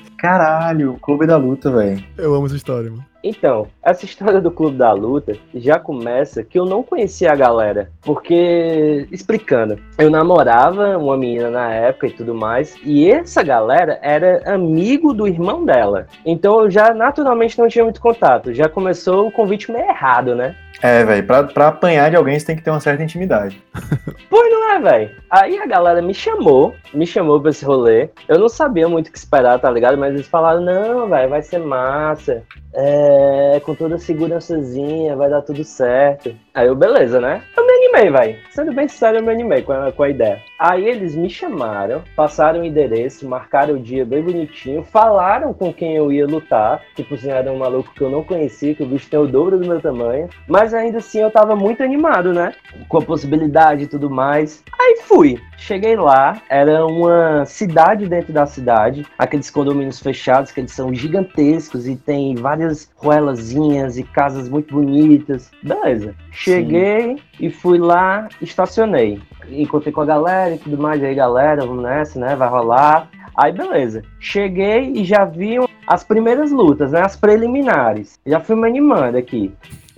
[0.20, 2.04] Caralho, Clube da Luta, velho.
[2.18, 3.04] Eu amo essa história, mano.
[3.24, 7.90] Então, essa história do Clube da Luta já começa que eu não conhecia a galera.
[8.02, 14.42] Porque, explicando, eu namorava uma menina na época e tudo mais, e essa galera era
[14.52, 16.06] amigo do irmão dela.
[16.24, 18.52] Então eu já naturalmente não tinha muito contato.
[18.52, 20.54] Já começou o convite meio errado, né?
[20.82, 23.62] É, velho, pra, pra apanhar de alguém você tem que ter uma certa intimidade.
[24.30, 25.10] Pois não é, velho.
[25.28, 28.10] Aí a galera me chamou, me chamou pra esse rolê.
[28.28, 29.98] Eu não sabia muito o que esperar, tá ligado?
[29.98, 32.44] Mas eles falaram, não, velho, vai ser massa.
[32.72, 36.32] É, com toda a segurançazinha, vai dar tudo certo.
[36.60, 37.42] Aí eu, beleza, né?
[37.56, 38.38] Eu me animei, velho.
[38.50, 40.42] Sendo bem sério, eu me animei com a, com a ideia.
[40.58, 45.96] Aí eles me chamaram, passaram o endereço, marcaram o dia bem bonitinho, falaram com quem
[45.96, 46.82] eu ia lutar.
[46.94, 49.58] Tipo assim, era um maluco que eu não conhecia, que o bicho tem o dobro
[49.58, 50.28] do meu tamanho.
[50.46, 52.52] Mas ainda assim eu tava muito animado, né?
[52.90, 54.62] Com a possibilidade e tudo mais.
[54.78, 55.40] Aí fui.
[55.60, 61.86] Cheguei lá, era uma cidade dentro da cidade, aqueles condomínios fechados que eles são gigantescos
[61.86, 65.50] e tem várias ruelazinhas e casas muito bonitas.
[65.62, 66.14] Beleza.
[66.32, 69.20] Cheguei e fui lá, estacionei.
[69.50, 72.34] Encontrei com a galera e tudo mais, e aí galera, vamos nessa, né?
[72.34, 73.10] Vai rolar.
[73.36, 74.02] Aí beleza.
[74.18, 75.58] Cheguei e já vi
[75.90, 77.02] as primeiras lutas, né?
[77.02, 78.20] As preliminares.
[78.24, 79.52] Já fui me animando aqui.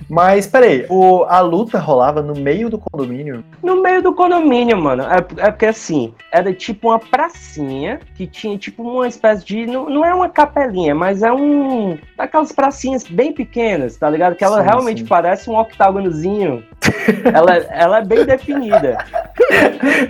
[0.09, 3.45] Mas, peraí, o, a luta rolava no meio do condomínio?
[3.63, 5.05] No meio do condomínio, mano.
[5.05, 9.67] É, é porque assim, era tipo uma pracinha que tinha tipo uma espécie de.
[9.67, 11.99] Não, não é uma capelinha, mas é um.
[12.19, 14.37] Aquelas pracinhas bem pequenas, tá ligado?
[14.37, 15.07] Que ela Sim, realmente sim.
[15.07, 16.65] parece um octágonozinho.
[17.33, 18.99] ela, ela é bem definida.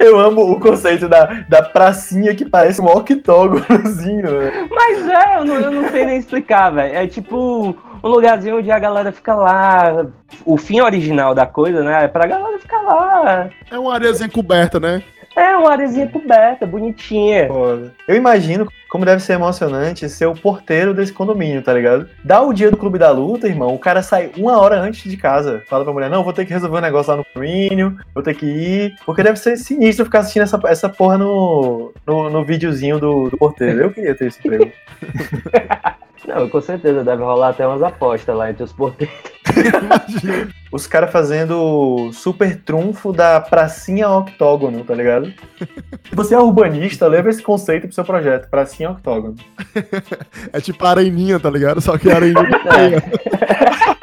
[0.01, 4.29] Eu amo o conceito da, da pracinha que parece um octógonozinho.
[4.71, 6.95] Mas é, eu não, eu não sei nem explicar, velho.
[6.95, 10.07] É tipo um lugarzinho onde a galera fica lá.
[10.45, 12.05] O fim original da coisa, né?
[12.05, 13.49] É pra galera ficar lá.
[13.71, 15.03] É uma areazinha coberta, né?
[15.37, 17.49] É uma arezinha coberta, bonitinha.
[17.49, 17.93] Foda.
[18.07, 22.11] Eu imagino como deve ser emocionante ser o porteiro desse condomínio, tá ligado?
[22.23, 25.17] Dá o dia do clube da luta, irmão, o cara sai uma hora antes de
[25.17, 25.63] casa.
[25.67, 28.35] Fala pra mulher, não, vou ter que resolver um negócio lá no condomínio, vou ter
[28.35, 28.95] que ir.
[29.07, 33.39] Porque deve ser sinistro ficar assistindo essa, essa porra no, no, no videozinho do, do
[33.39, 33.81] porteiro.
[33.81, 34.71] Eu queria ter esse emprego.
[36.27, 39.15] Não, com certeza deve rolar até umas apostas lá entre os porteiros.
[39.53, 40.49] Imagina.
[40.71, 45.33] Os caras fazendo super trunfo da pracinha octógono, tá ligado?
[46.09, 49.37] Se você é urbanista, leva esse conceito pro seu projeto, pracinha octógono.
[50.53, 51.81] É tipo a areninha, tá ligado?
[51.81, 53.99] Só que a areninha é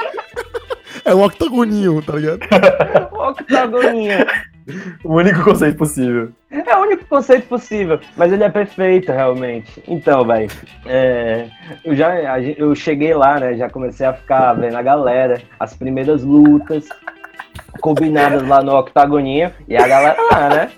[1.16, 2.40] um octogoninho, tá ligado?
[3.12, 4.26] Octagoninha.
[5.04, 6.32] O único conceito possível.
[6.52, 9.84] É o único conceito possível, mas ele é perfeito, realmente.
[9.88, 10.50] Então, velho,
[10.86, 11.48] é,
[11.84, 13.56] eu já eu cheguei lá, né?
[13.56, 16.88] Já comecei a ficar vendo a galera, as primeiras lutas
[17.82, 20.72] combinadas lá no octagoninho e a galera lá, né?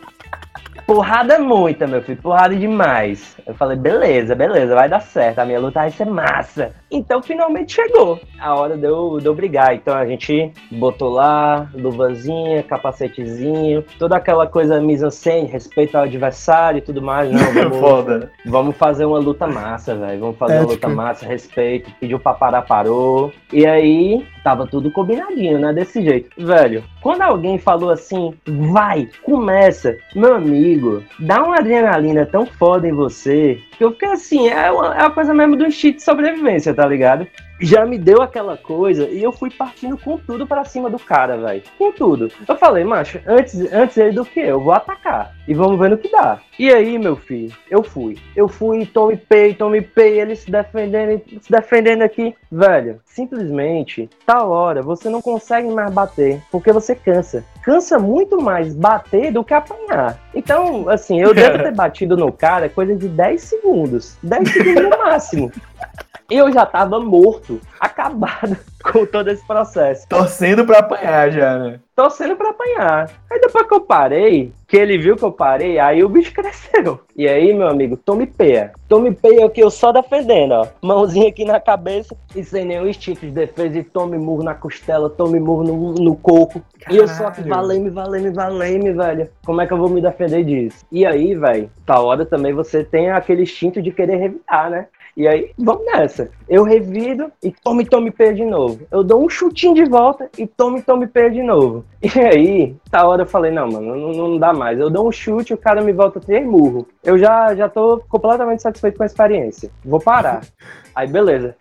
[0.86, 3.38] Porrada muita, meu filho, porrada demais.
[3.46, 6.74] Eu falei, beleza, beleza, vai dar certo, a minha luta vai ser massa.
[6.92, 9.74] Então finalmente chegou a hora de eu, de eu brigar.
[9.74, 16.82] Então a gente botou lá, luvazinha, capacetezinho, toda aquela coisa mise-en-scène, respeito ao adversário e
[16.82, 17.32] tudo mais.
[17.32, 18.32] Não, vamos, Foda.
[18.46, 20.20] vamos fazer uma luta massa, velho.
[20.20, 20.88] Vamos fazer uma Ética.
[20.88, 21.92] luta massa, respeito.
[22.00, 23.32] Pediu pra parar, parou.
[23.54, 25.74] E aí, tava tudo combinadinho, né?
[25.74, 26.30] Desse jeito.
[26.38, 32.94] Velho, quando alguém falou assim, vai, começa, meu amigo, dá uma adrenalina tão foda em
[32.94, 36.74] você, que eu fiquei assim, é uma, é uma coisa mesmo do instinto de sobrevivência,
[36.74, 37.28] tá ligado?
[37.62, 41.38] Já me deu aquela coisa e eu fui partindo com tudo pra cima do cara,
[41.38, 41.62] velho.
[41.78, 42.28] Com tudo.
[42.48, 45.36] Eu falei, macho, antes, antes ele do que eu, vou atacar.
[45.48, 46.40] E vamos ver no que dá.
[46.58, 48.18] E aí, meu filho, eu fui.
[48.36, 52.36] Eu fui, tome pay, tome pay, ele se defendendo, se defendendo aqui.
[52.52, 57.44] Velho, simplesmente, tal hora, você não consegue mais bater, porque você cansa.
[57.64, 60.18] Cansa muito mais bater do que apanhar.
[60.34, 64.18] Então, assim, eu devo ter batido no cara coisa de 10 segundos.
[64.24, 65.52] 10 segundos no máximo.
[66.32, 68.56] Eu já tava morto, acabado
[68.90, 71.80] com todo esse processo Torcendo pra apanhar já, né?
[72.02, 73.12] torcendo pra apanhar.
[73.30, 77.00] Aí depois que eu parei, que ele viu que eu parei, aí o bicho cresceu.
[77.16, 78.72] E aí, meu amigo, tome peia.
[78.88, 80.68] Tome peia aqui, eu só defendendo, ó.
[80.82, 83.78] Mãozinha aqui na cabeça e sem nenhum instinto de defesa.
[83.78, 86.62] E tome murro na costela, tome murro no, no coco.
[86.90, 87.50] E eu só aqui, Caralho.
[87.50, 89.30] valei-me, valei-me, valei-me, velho.
[89.46, 90.84] Como é que eu vou me defender disso?
[90.92, 94.88] E aí, velho, tá hora também você tem aquele instinto de querer revidar, né?
[95.16, 96.30] E aí, vamos nessa.
[96.48, 98.80] Eu revido e tome, tome pé de novo.
[98.90, 101.86] Eu dou um chutinho de volta e tome, tome pé de novo.
[102.02, 104.80] E aí, tá hora eu falei, não, mano, não, não dá mais.
[104.80, 106.88] Eu dou um chute e o cara me volta três murro.
[107.04, 109.70] Eu já, já tô completamente satisfeito com a experiência.
[109.86, 110.42] Vou parar.
[110.96, 111.56] Aí, beleza.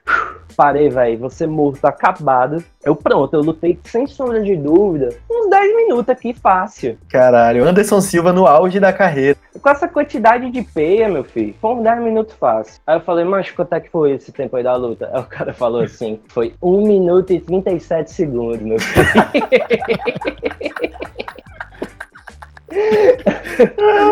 [0.57, 1.19] Parei, velho.
[1.19, 2.63] Você morto, acabado.
[2.85, 5.11] Eu pronto, eu lutei sem sombra de dúvida.
[5.31, 6.99] Uns 10 minutos aqui, fácil.
[7.09, 9.39] Caralho, Anderson Silva no auge da carreira.
[9.61, 12.81] Com essa quantidade de peia, meu filho, foi uns 10 minutos fácil.
[12.87, 15.11] Aí eu falei, mas quanto é que foi esse tempo aí da luta?
[15.15, 19.07] Aí o cara falou assim, foi 1 minuto e 37 segundos, meu filho.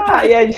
[0.09, 0.57] aí, é de,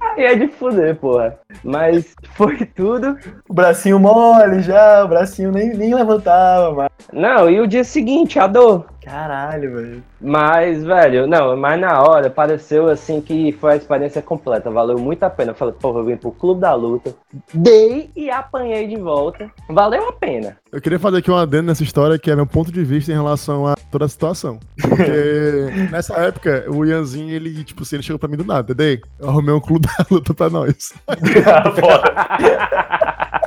[0.00, 1.38] aí é de fuder, porra.
[1.62, 3.16] Mas foi tudo.
[3.48, 6.90] O bracinho mole já, o bracinho nem, nem levantava.
[7.12, 8.91] Não, e o dia seguinte, a dor.
[9.04, 10.04] Caralho, velho.
[10.20, 15.22] Mas, velho, não, mas na hora pareceu assim que foi a experiência completa, valeu muito
[15.24, 15.50] a pena.
[15.50, 17.14] Eu falei, porra, eu vim pro Clube da Luta,
[17.52, 19.50] dei e apanhei de volta.
[19.68, 20.56] Valeu a pena.
[20.70, 23.14] Eu queria fazer aqui um adendo nessa história, que é meu ponto de vista em
[23.14, 24.60] relação a toda a situação.
[24.80, 29.02] Porque nessa época, o Ianzinho, ele, tipo assim, ele chegou pra mim do nada, Dedê,
[29.18, 30.94] eu arrumei um clube da luta pra nós.
[31.74, 33.32] Foda.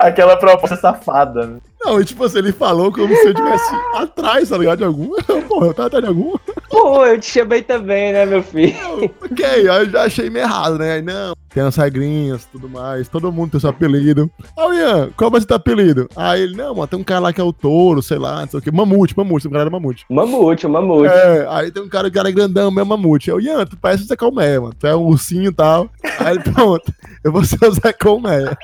[0.00, 1.58] Aquela proposta safada, né?
[1.82, 4.78] Não, e tipo assim, ele falou como se eu estivesse atrás, tá ligado?
[4.78, 5.10] De algum.
[5.48, 6.36] Porra, eu tava atrás de algum.
[6.70, 8.76] Pô, eu te chamei também, né, meu filho?
[9.22, 10.94] ok, aí eu já achei meio errado, né?
[10.94, 14.30] Aí, não, tem as regrinhas tudo mais, todo mundo tem seu apelido.
[14.56, 16.08] O Ian, qual vai ser teu apelido?
[16.14, 18.48] Aí ele, não, mano, tem um cara lá que é o touro, sei lá, não
[18.48, 18.70] sei o quê.
[18.70, 20.06] Mamute, mamute, um cara era mamute.
[20.08, 21.12] Mamute, o mamute.
[21.12, 23.30] É, aí tem um cara, um cara grandão, meu mamute.
[23.30, 24.74] Eu, Ian, tu parece o Zé Colmeia, mano.
[24.78, 25.90] Tu é um ursinho e tal.
[26.18, 26.92] Aí ele, pronto,
[27.24, 28.56] eu vou ser o Zé Colmeia.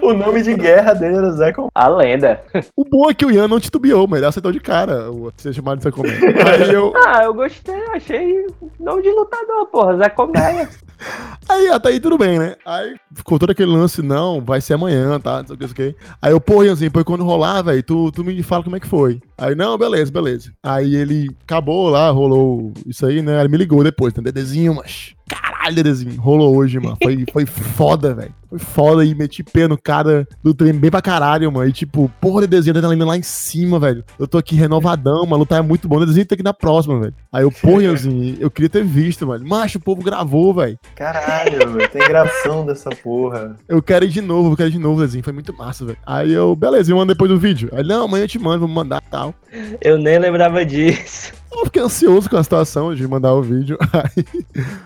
[0.00, 1.70] O nome de guerra dele era Zé Colmeia.
[1.74, 2.42] A lenda.
[2.76, 5.52] O bom é que o Ian não titubeou, mas ele aceitou de cara o ser
[5.52, 6.18] chamado de Zé Colmeia.
[6.18, 6.92] Aí eu.
[7.04, 8.46] Ah, eu gostei, achei
[8.78, 9.96] nome de lutador, porra.
[9.96, 10.68] Zé Colmeia.
[11.48, 12.54] Aí até aí tudo bem, né?
[12.64, 15.40] Aí ficou todo aquele lance, não, vai ser amanhã, tá?
[15.40, 15.98] Não sei o que, não sei o que.
[16.20, 18.86] Aí eu, pô, Ianzinho, depois quando rolar, velho, tu, tu me fala como é que
[18.86, 19.20] foi.
[19.36, 20.52] Aí, não, beleza, beleza.
[20.62, 23.34] Aí ele acabou lá, rolou isso aí, né?
[23.34, 24.22] Aí ele me ligou depois, né?
[24.22, 25.14] Dedezinho, mas.
[25.28, 26.96] Caralho, Dedezinho, rolou hoje, mano.
[27.02, 28.34] Foi, foi foda, velho.
[28.52, 31.66] Foi foda e meti pé no cara do treino bem pra caralho, mano.
[31.66, 34.04] E tipo, porra, Dedezinho, adrenalina lá em cima, velho.
[34.18, 35.38] Eu tô aqui renovadão, mano.
[35.38, 35.98] Lutar é muito bom.
[35.98, 37.14] Dedezinho tem que ir na próxima, velho.
[37.32, 39.48] Aí eu, porra, Ianzinho, eu queria ter visto, mano.
[39.48, 40.78] Macho, o povo gravou, velho.
[40.94, 41.88] Caralho, velho.
[41.88, 43.56] Tem gravação dessa porra.
[43.66, 45.24] Eu quero ir de novo, eu quero ir de novo, Dedezinho.
[45.24, 45.98] Foi muito massa, velho.
[46.04, 47.70] Aí eu, beleza, eu mando depois do vídeo.
[47.72, 49.34] Aí, não, amanhã eu te mando, vou mandar e tal.
[49.80, 51.32] Eu nem lembrava disso.
[51.54, 53.78] Eu fiquei ansioso com a situação de mandar o vídeo.
[53.92, 54.24] Aí,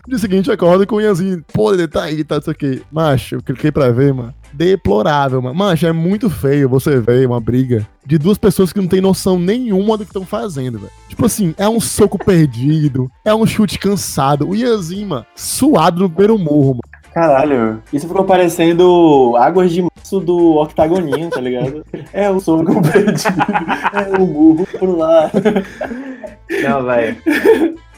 [0.07, 2.83] dia seguinte, acordo com o Ianzinho, pô, ele tá aí, tá isso aqui.
[2.91, 4.35] Macho, eu cliquei pra ver, mano.
[4.53, 5.55] Deplorável, mano.
[5.55, 9.39] Macho, é muito feio você ver uma briga de duas pessoas que não tem noção
[9.39, 10.93] nenhuma do que estão fazendo, velho.
[11.09, 14.49] Tipo assim, é um soco perdido, é um chute cansado.
[14.49, 16.97] O Ianzinho, mano, suado no primeiro morro, mano.
[17.17, 21.83] Caralho, isso ficou parecendo águas de março do octagoninho, tá ligado?
[22.13, 23.43] É o soco perdido,
[23.95, 25.33] é o burro pro lado.
[26.63, 27.17] Não, velho.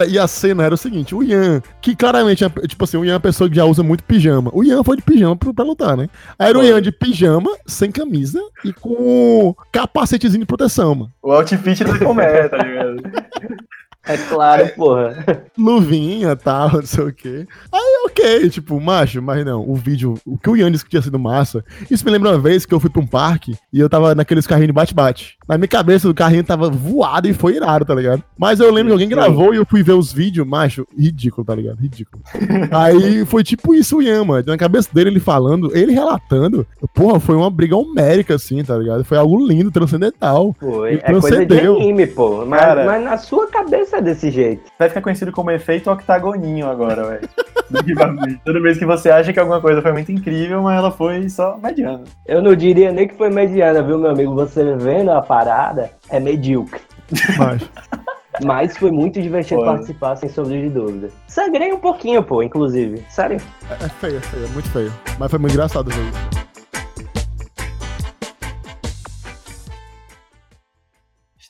[0.09, 3.13] E a cena era o seguinte, o Ian, que claramente, é, tipo assim, o Ian
[3.13, 4.51] é uma pessoa que já usa muito pijama.
[4.55, 6.09] O Ian foi de pijama pra, pra lutar, né?
[6.39, 6.63] Aí era o.
[6.63, 11.13] Ian de pijama, sem camisa e com capacetezinho de proteção, mano.
[11.23, 12.97] O outfit da comédia, tá ligado?
[14.07, 15.45] É claro, porra.
[15.57, 17.47] Luvinha, tal, não sei o quê.
[17.71, 21.03] Aí, ok, tipo, macho, mas não, o vídeo, o que o Ian disse que tinha
[21.03, 23.89] sido massa, isso me lembra uma vez que eu fui pra um parque e eu
[23.89, 25.37] tava naqueles carrinhos de bate-bate.
[25.47, 28.23] Na minha cabeça, o carrinho tava voado e foi irado, tá ligado?
[28.39, 31.55] Mas eu lembro que alguém gravou e eu fui ver os vídeos, macho, ridículo, tá
[31.55, 31.79] ligado?
[31.79, 32.23] Ridículo.
[32.71, 34.45] Aí foi tipo isso o Ian, mano.
[34.47, 39.05] Na cabeça dele, ele falando, ele relatando, porra, foi uma briga homérica, assim, tá ligado?
[39.05, 40.55] Foi algo lindo, transcendental.
[40.59, 40.95] Foi.
[41.03, 42.45] É coisa de anime, pô.
[42.47, 42.87] Mas, Cara.
[42.87, 44.71] mas na sua cabeça é desse jeito.
[44.79, 47.29] Vai ficar conhecido como efeito octagoninho agora, velho.
[47.71, 48.41] Do que bagulho.
[48.45, 51.59] Toda vez que você acha que alguma coisa foi muito incrível, mas ela foi só
[51.59, 52.05] mediana.
[52.27, 54.35] Eu não diria nem que foi mediana, viu, meu amigo?
[54.35, 56.81] Você vendo a parada, é medíocre.
[57.39, 57.69] Macho.
[58.45, 59.71] Mas foi muito divertido Foi.
[59.71, 61.09] participar, sem sombra de dúvida.
[61.27, 63.05] Sangrei um pouquinho, pô, inclusive.
[63.09, 63.41] Sério.
[63.69, 64.93] É é feio, é feio, é muito feio.
[65.19, 66.48] Mas foi muito engraçado ver isso.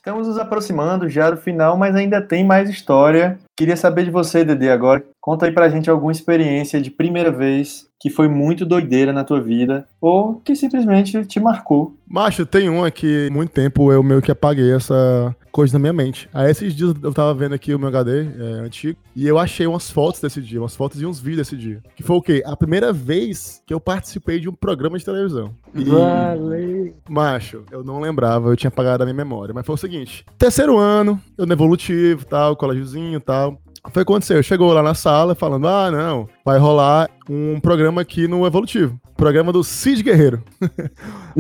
[0.09, 3.39] Estamos nos aproximando já do final, mas ainda tem mais história.
[3.55, 5.05] Queria saber de você, Dede, agora.
[5.21, 9.41] Conta aí pra gente alguma experiência de primeira vez que foi muito doideira na tua
[9.41, 11.95] vida ou que simplesmente te marcou.
[12.09, 16.29] Macho, tem uma que muito tempo eu meio que apaguei essa coisa na minha mente.
[16.33, 19.67] Aí esses dias eu tava vendo aqui o meu HD é, antigo e eu achei
[19.67, 21.83] umas fotos desse dia, umas fotos e uns vídeos desse dia.
[21.97, 22.43] Que foi o quê?
[22.47, 25.51] A primeira vez que eu participei de um programa de televisão.
[25.75, 26.78] E, Vale.
[27.09, 29.55] Macho, eu não lembrava, eu tinha apagado a minha memória.
[29.55, 33.59] Mas foi o seguinte: terceiro ano, eu no evolutivo, tal, colégiozinho tal.
[33.91, 34.43] Foi o que aconteceu.
[34.43, 38.99] Chegou lá na sala falando: ah, não, vai rolar um programa aqui no Evolutivo.
[39.17, 40.43] Programa do Cid Guerreiro.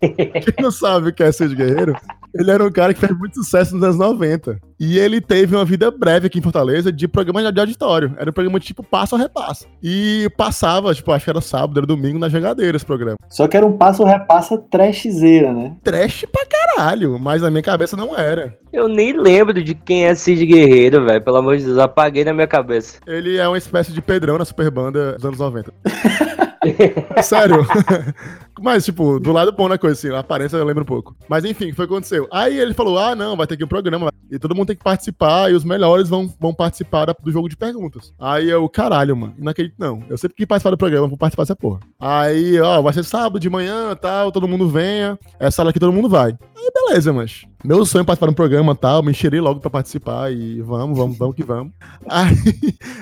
[0.00, 1.96] Quem não sabe o que é Cid Guerreiro?
[2.34, 4.58] Ele era um cara que fez muito sucesso nos anos 90.
[4.78, 8.14] E ele teve uma vida breve aqui em Fortaleza de programa de auditório.
[8.18, 9.66] Era um programa tipo passo a repasso.
[9.82, 13.16] E passava, tipo, acho que era sábado, era domingo, na jogadeira esse programa.
[13.28, 15.76] Só que era um passo repassa trashzeira, né?
[15.82, 18.56] Trash pra caralho, mas na minha cabeça não era.
[18.72, 21.22] Eu nem lembro de quem é Cid Guerreiro, velho.
[21.22, 22.98] Pelo amor de Deus, apaguei na minha cabeça.
[23.06, 25.72] Ele é uma espécie de Pedrão na Superbanda dos anos 90.
[27.22, 27.66] Sério.
[28.60, 31.14] Mas, tipo, do lado bom na coisa, assim, a aparência eu lembro um pouco.
[31.28, 32.26] Mas enfim, foi o que aconteceu.
[32.30, 34.10] Aí ele falou: ah, não, vai ter aqui um programa.
[34.30, 37.56] E todo mundo tem que participar, e os melhores vão, vão participar do jogo de
[37.56, 38.12] perguntas.
[38.18, 40.02] Aí eu, caralho, mano, não acredito, não.
[40.08, 41.80] Eu sempre quis participar do programa, vou participar dessa porra.
[41.98, 45.18] Aí, ó, vai ser sábado de manhã tal, todo mundo venha.
[45.38, 46.36] Essa sala aqui todo mundo vai.
[46.64, 47.44] Aí, beleza, mas.
[47.62, 50.98] Meu sonho é participar de um programa tal, me encherei logo pra participar e vamos,
[50.98, 51.72] vamos, vamos que vamos.
[52.08, 52.36] Aí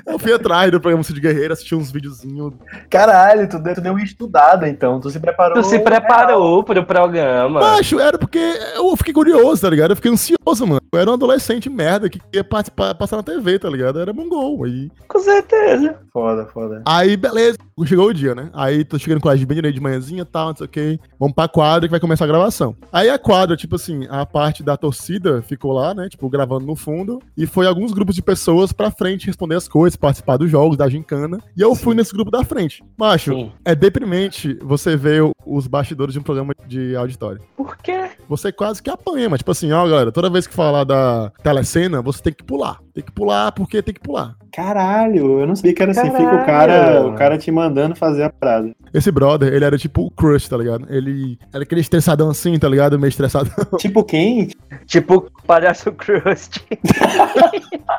[0.07, 2.53] eu fui atrás do programa Cid Guerreiro, assisti uns videozinhos
[2.89, 5.61] Caralho, tu deu, tu deu uma estudada então, tu se preparou.
[5.61, 7.61] Tu se preparou pro programa.
[7.61, 8.39] Macho, era porque
[8.77, 9.91] eu fiquei curioso, tá ligado?
[9.91, 10.81] Eu fiquei ansioso, mano.
[10.93, 13.99] Eu era um adolescente merda que ia participar, passar na TV, tá ligado?
[13.99, 14.65] Eu era mongol.
[14.65, 15.99] Aí, Com certeza.
[16.13, 16.83] Foda, foda.
[16.87, 17.59] aí, beleza.
[17.87, 18.51] Chegou o dia, né?
[18.53, 21.01] Aí tô chegando com a bem direito de manhãzinha e tal, não sei o que.
[21.19, 22.77] Vamos pra quadra que vai começar a gravação.
[22.93, 26.09] Aí a quadra, tipo assim, a parte da torcida ficou lá, né?
[26.09, 27.21] Tipo, gravando no fundo.
[27.37, 30.89] E foi alguns grupos de pessoas pra frente responder as coisas, participar dos jogos, da
[30.89, 31.39] gincana.
[31.57, 32.85] E eu fui nesse grupo da frente.
[32.97, 33.53] Macho, Sim.
[33.65, 37.41] é deprimente você ver os bastidores de um programa de auditório.
[37.57, 38.11] Por quê?
[38.29, 42.01] você quase que apanha, mas tipo assim, ó, galera, toda vez que falar da telecena,
[42.01, 42.79] você tem que pular.
[42.95, 44.37] Tem que pular porque tem que pular.
[44.53, 46.11] Caralho, eu não sabia que era assim.
[46.11, 48.71] Fica o cara, o cara te mandando fazer a parada.
[48.93, 50.87] Esse brother, ele era tipo o crush, tá ligado?
[50.91, 52.99] Ele era aquele estressadão assim, tá ligado?
[52.99, 53.53] Meio estressadão.
[53.79, 54.49] tipo quem?
[54.87, 56.61] Tipo o palhaço Crust.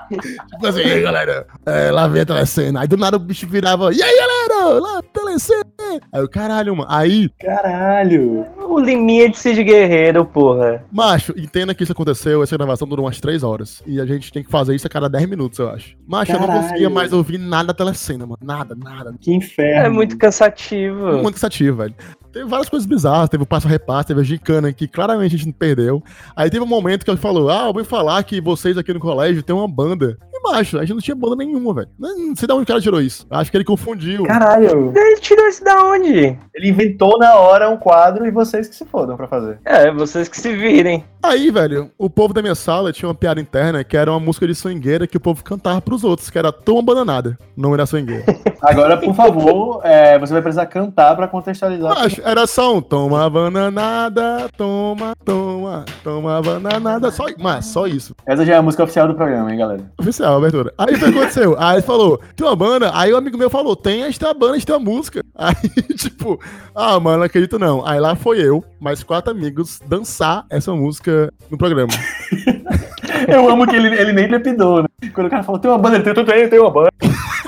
[0.09, 2.81] Tipo assim, e aí, galera, é, lá vem a telecena.
[2.81, 5.63] Aí do nada o bicho virava, e aí, galera, lá, telecena.
[6.11, 6.89] Aí o caralho, mano.
[6.91, 8.45] Aí, Caralho.
[8.59, 10.83] o Liminha de Cid Guerreiro, porra.
[10.91, 13.81] macho, entenda que isso aconteceu, essa gravação durou umas 3 horas.
[13.87, 15.95] E a gente tem que fazer isso a cada 10 minutos, eu acho.
[16.07, 16.63] Macho, eu não Caralho.
[16.67, 18.39] conseguia mais ouvir nada da telecena, mano.
[18.43, 19.13] Nada, nada.
[19.19, 19.52] Que inferno.
[19.61, 21.13] É muito cansativo.
[21.21, 21.95] Muito cansativo, velho.
[22.33, 25.37] Teve várias coisas bizarras, teve o passo a repasso, teve a gincana que claramente a
[25.37, 26.01] gente não perdeu.
[26.35, 28.99] Aí teve um momento que ele falou: Ah, eu ouvi falar que vocês aqui no
[28.99, 30.17] colégio tem uma banda.
[30.33, 31.89] E macho, a gente não tinha banda nenhuma, velho.
[31.99, 33.27] Não sei de onde o cara tirou isso.
[33.29, 34.23] Acho que ele confundiu.
[34.23, 34.91] Caralho.
[34.95, 36.35] Ele tirou isso da onde?
[36.55, 39.59] Ele inventou na hora um quadro e vocês que se fodam pra fazer.
[39.63, 41.05] É, vocês que se virem.
[41.21, 44.45] Aí, velho, o povo da minha sala tinha uma piada interna que era uma música
[44.47, 47.37] de swingueira que o povo cantava pros outros, que era Toma Bananada.
[47.55, 48.25] Não era swingueira.
[48.61, 51.93] Agora, por favor, é, você vai precisar cantar pra contextualizar.
[51.95, 57.11] Macho, era só um Toma Bananada, toma, toma, toma bananada.
[57.11, 58.15] Só, mas, só isso.
[58.25, 59.91] Essa já é a música oficial do programa, hein, galera?
[59.99, 60.73] Oficial, abertura.
[60.77, 61.55] Aí o que aconteceu?
[61.59, 62.91] Aí ele falou, tem uma banda?
[62.93, 64.91] Aí o amigo meu falou, tem, a gente tem uma banda, a gente tem uma
[64.91, 65.21] música.
[65.35, 65.55] Aí,
[65.95, 66.39] tipo,
[66.73, 67.85] ah, mano, não acredito não.
[67.85, 71.91] Aí lá foi eu, mais quatro amigos, dançar essa música no programa.
[73.27, 74.87] Eu amo que ele, ele nem trepidou, né?
[75.13, 76.89] Quando o cara falou, tem uma banda, ele tem, tem, tem uma banda.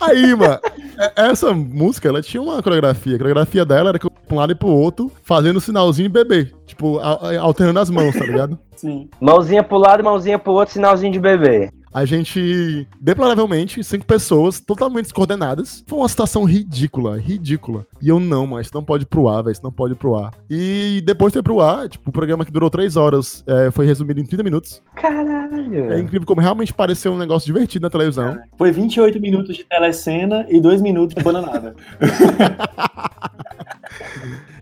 [0.00, 0.58] Aí, mano,
[0.98, 3.14] é- essa música, ela tinha uma coreografia.
[3.16, 5.60] A coreografia dela era que eu ia pra um lado e pro outro, fazendo o
[5.60, 6.52] sinalzinho de bebê.
[6.66, 6.98] Tipo,
[7.40, 8.58] alternando as mãos, tá ligado?
[8.76, 9.08] Sim.
[9.20, 11.70] Mãozinha pro lado, mãozinha pro outro, sinalzinho de bebê.
[11.92, 15.82] A gente, deploravelmente, cinco pessoas totalmente descoordenadas.
[15.86, 17.86] Foi uma situação ridícula, ridícula.
[18.00, 19.52] E eu não, mas isso não pode ir pro ar, velho.
[19.52, 20.32] Isso não pode ir pro ar.
[20.48, 24.20] E depois foi pro ar, tipo, o programa que durou três horas é, foi resumido
[24.20, 24.82] em 30 minutos.
[24.96, 25.98] É Caralho.
[25.98, 28.38] incrível como realmente pareceu um negócio divertido na televisão.
[28.56, 31.74] Foi 28 minutos de telecena e 2 minutos de bananada.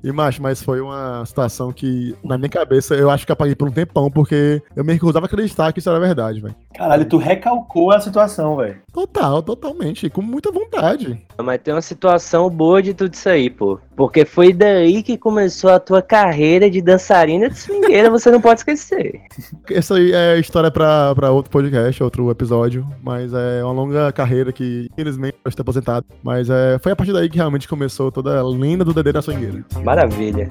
[0.03, 3.68] E, macho, mas foi uma situação que, na minha cabeça, eu acho que apaguei por
[3.68, 6.55] um tempão, porque eu me recusava a acreditar que isso era verdade, velho.
[6.74, 8.80] Caralho, tu recalcou a situação, velho.
[8.93, 10.09] Total, totalmente.
[10.09, 11.20] Com muita vontade.
[11.43, 13.80] Mas tem uma situação boa de tudo isso aí, pô.
[13.99, 18.61] Porque foi daí que começou a tua carreira de dançarina de swingueira, você não pode
[18.61, 19.20] esquecer.
[19.68, 24.88] Essa aí é história pra outro podcast, outro episódio, mas é uma longa carreira que,
[24.92, 26.07] infelizmente, eu estou aposentado.
[26.22, 29.20] Mas é, foi a partir daí que realmente começou toda a lenda do Dedê da
[29.20, 29.64] Swingueira.
[29.82, 30.46] Maravilha.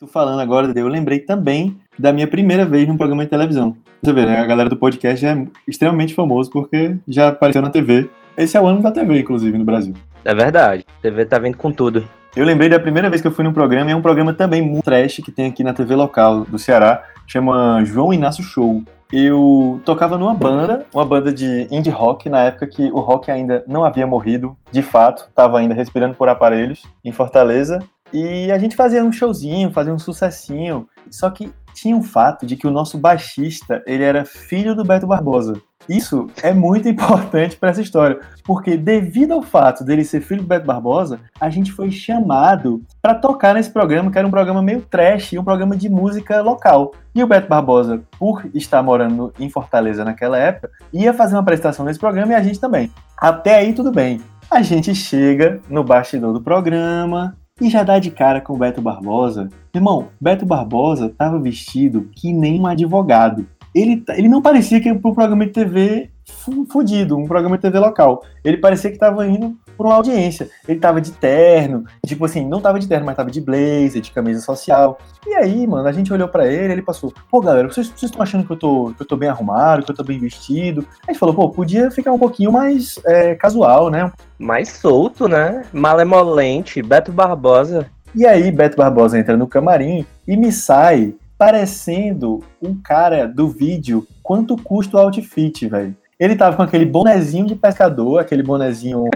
[0.00, 3.76] Tu falando agora, eu lembrei também da minha primeira vez num programa de televisão.
[4.02, 4.38] Você vê, né?
[4.40, 8.08] A galera do podcast é extremamente famoso porque já apareceu na TV.
[8.34, 9.92] Esse é o ano da TV, inclusive, no Brasil.
[10.24, 10.86] É verdade.
[10.88, 12.02] A TV tá vindo com tudo.
[12.34, 14.62] Eu lembrei da primeira vez que eu fui num programa, e é um programa também
[14.62, 18.82] muito trash que tem aqui na TV local do Ceará, chama João Inácio Show.
[19.12, 23.62] Eu tocava numa banda, uma banda de indie rock, na época que o rock ainda
[23.66, 27.80] não havia morrido, de fato, estava ainda respirando por aparelhos, em Fortaleza.
[28.12, 30.88] E a gente fazia um showzinho, fazia um sucessinho.
[31.10, 35.06] Só que tinha um fato de que o nosso baixista, ele era filho do Beto
[35.06, 35.60] Barbosa.
[35.88, 40.46] Isso é muito importante para essa história, porque devido ao fato dele ser filho do
[40.46, 44.82] Beto Barbosa, a gente foi chamado para tocar nesse programa, que era um programa meio
[44.82, 46.92] trash, um programa de música local.
[47.14, 51.84] E o Beto Barbosa, por estar morando em Fortaleza naquela época, ia fazer uma apresentação
[51.84, 52.90] nesse programa e a gente também.
[53.16, 54.20] Até aí tudo bem.
[54.50, 59.48] A gente chega no bastidor do programa, e já dá de cara com Beto Barbosa.
[59.74, 63.46] Irmão, Beto Barbosa tava vestido que nem um advogado.
[63.74, 67.62] Ele, ele não parecia que ia pro programa de TV fu- fudido, um programa de
[67.62, 68.22] TV local.
[68.44, 70.50] Ele parecia que tava indo por uma audiência.
[70.68, 74.10] Ele tava de terno, tipo assim, não tava de terno, mas tava de blazer, de
[74.10, 74.98] camisa social.
[75.26, 78.20] E aí, mano, a gente olhou pra ele, ele passou, pô, galera, vocês vocês estão
[78.20, 80.86] achando que eu, tô, que eu tô bem arrumado, que eu tô bem vestido?
[81.08, 84.12] A gente falou, pô, podia ficar um pouquinho mais é, casual, né?
[84.38, 85.64] Mais solto, né?
[85.72, 86.82] Malemolente.
[86.82, 87.86] Beto Barbosa.
[88.14, 94.06] E aí, Beto Barbosa entra no camarim e me sai parecendo um cara do vídeo
[94.22, 95.96] quanto custa o outfit, velho.
[96.20, 99.06] Ele tava com aquele bonezinho de pescador, aquele bonezinho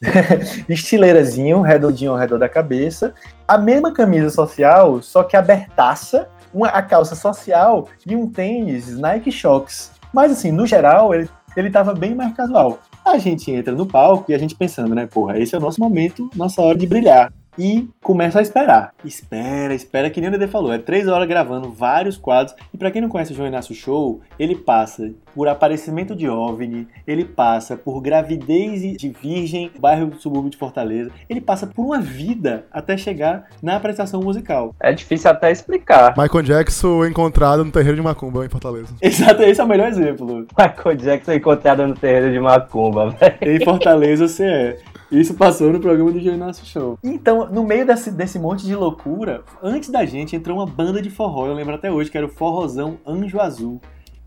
[0.68, 3.14] estileirazinho, redondinho ao redor da cabeça,
[3.46, 9.32] a mesma camisa social, só que abertaça, uma, a calça social e um tênis Nike
[9.32, 9.92] Shox.
[10.12, 12.78] Mas assim, no geral, ele, ele tava bem mais casual.
[13.04, 15.80] A gente entra no palco e a gente pensando, né, porra, esse é o nosso
[15.80, 17.32] momento, nossa hora de brilhar.
[17.58, 18.92] E começa a esperar.
[19.04, 20.72] Espera, espera, que nem o Dede falou.
[20.72, 22.54] É três horas gravando vários quadros.
[22.72, 26.88] E para quem não conhece o João Inácio Show, ele passa por aparecimento de OVNI,
[27.06, 31.10] ele passa por gravidez de virgem, bairro do subúrbio de Fortaleza.
[31.28, 34.74] Ele passa por uma vida até chegar na apresentação musical.
[34.80, 36.14] É difícil até explicar.
[36.18, 38.94] Michael Jackson encontrado no terreiro de Macumba, em Fortaleza.
[39.00, 40.46] Exato, esse é o melhor exemplo.
[40.58, 43.56] Michael Jackson encontrado no terreiro de Macumba, velho.
[43.56, 44.78] Em Fortaleza você é.
[45.10, 46.98] Isso passou no programa do Jonas Show.
[47.02, 51.10] Então, no meio desse, desse monte de loucura, antes da gente entrou uma banda de
[51.10, 53.80] forró, eu lembro até hoje, que era o Forrozão Anjo Azul.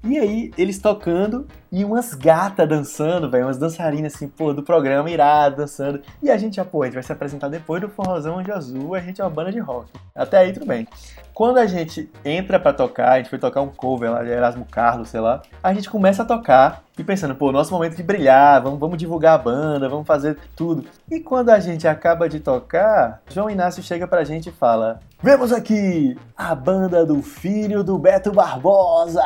[0.03, 5.09] E aí, eles tocando e umas gatas dançando, velho, umas dançarinas assim, pô, do programa
[5.09, 6.01] irado, dançando.
[6.22, 8.95] E a gente já, pô, a gente vai se apresentar depois do Forrozão Anjo Azul,
[8.95, 9.91] a gente é uma banda de rock.
[10.15, 10.88] Até aí, tudo bem.
[11.34, 14.65] Quando a gente entra pra tocar, a gente foi tocar um cover lá de Erasmo
[14.70, 18.61] Carlos, sei lá, a gente começa a tocar e pensando, pô, nosso momento de brilhar,
[18.61, 20.86] vamos, vamos divulgar a banda, vamos fazer tudo.
[21.09, 25.53] E quando a gente acaba de tocar, João Inácio chega pra gente e fala: Vemos
[25.53, 29.24] aqui a banda do filho do Beto Barbosa!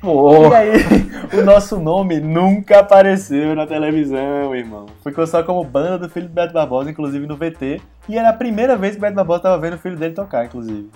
[0.00, 0.72] Pô, E aí,
[1.40, 4.86] o nosso nome nunca apareceu na televisão, irmão.
[5.02, 7.80] Ficou só como banda do filho do Beto Barbosa, inclusive no VT.
[8.08, 10.44] E era a primeira vez que o Beto Barbosa tava vendo o filho dele tocar,
[10.44, 10.90] inclusive.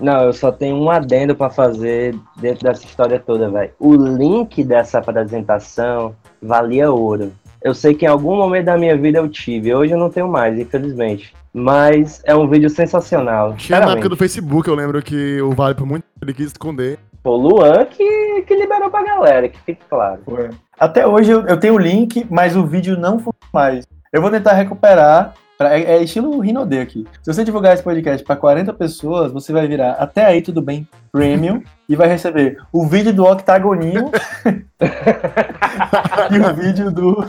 [0.00, 3.72] Não, eu só tenho um adendo pra fazer dentro dessa história toda, velho.
[3.78, 7.32] O link dessa apresentação valia ouro.
[7.62, 10.28] Eu sei que em algum momento da minha vida eu tive, hoje eu não tenho
[10.28, 11.34] mais, infelizmente.
[11.52, 13.54] Mas é um vídeo sensacional.
[13.54, 16.98] Tinha na época do Facebook, eu lembro que o Vale por muito ele quis esconder.
[17.22, 20.22] Pô, Luan que, que liberou pra galera, que fique claro.
[20.78, 23.86] Até hoje eu, eu tenho o link, mas o vídeo não funciona mais.
[24.12, 25.34] Eu vou tentar recuperar.
[25.60, 27.06] Pra- é, é estilo Rinode aqui.
[27.22, 30.88] Se você divulgar esse podcast para 40 pessoas, você vai virar até aí tudo bem
[31.12, 34.10] premium e vai receber o vídeo do Octagoninho
[36.32, 37.26] e o vídeo do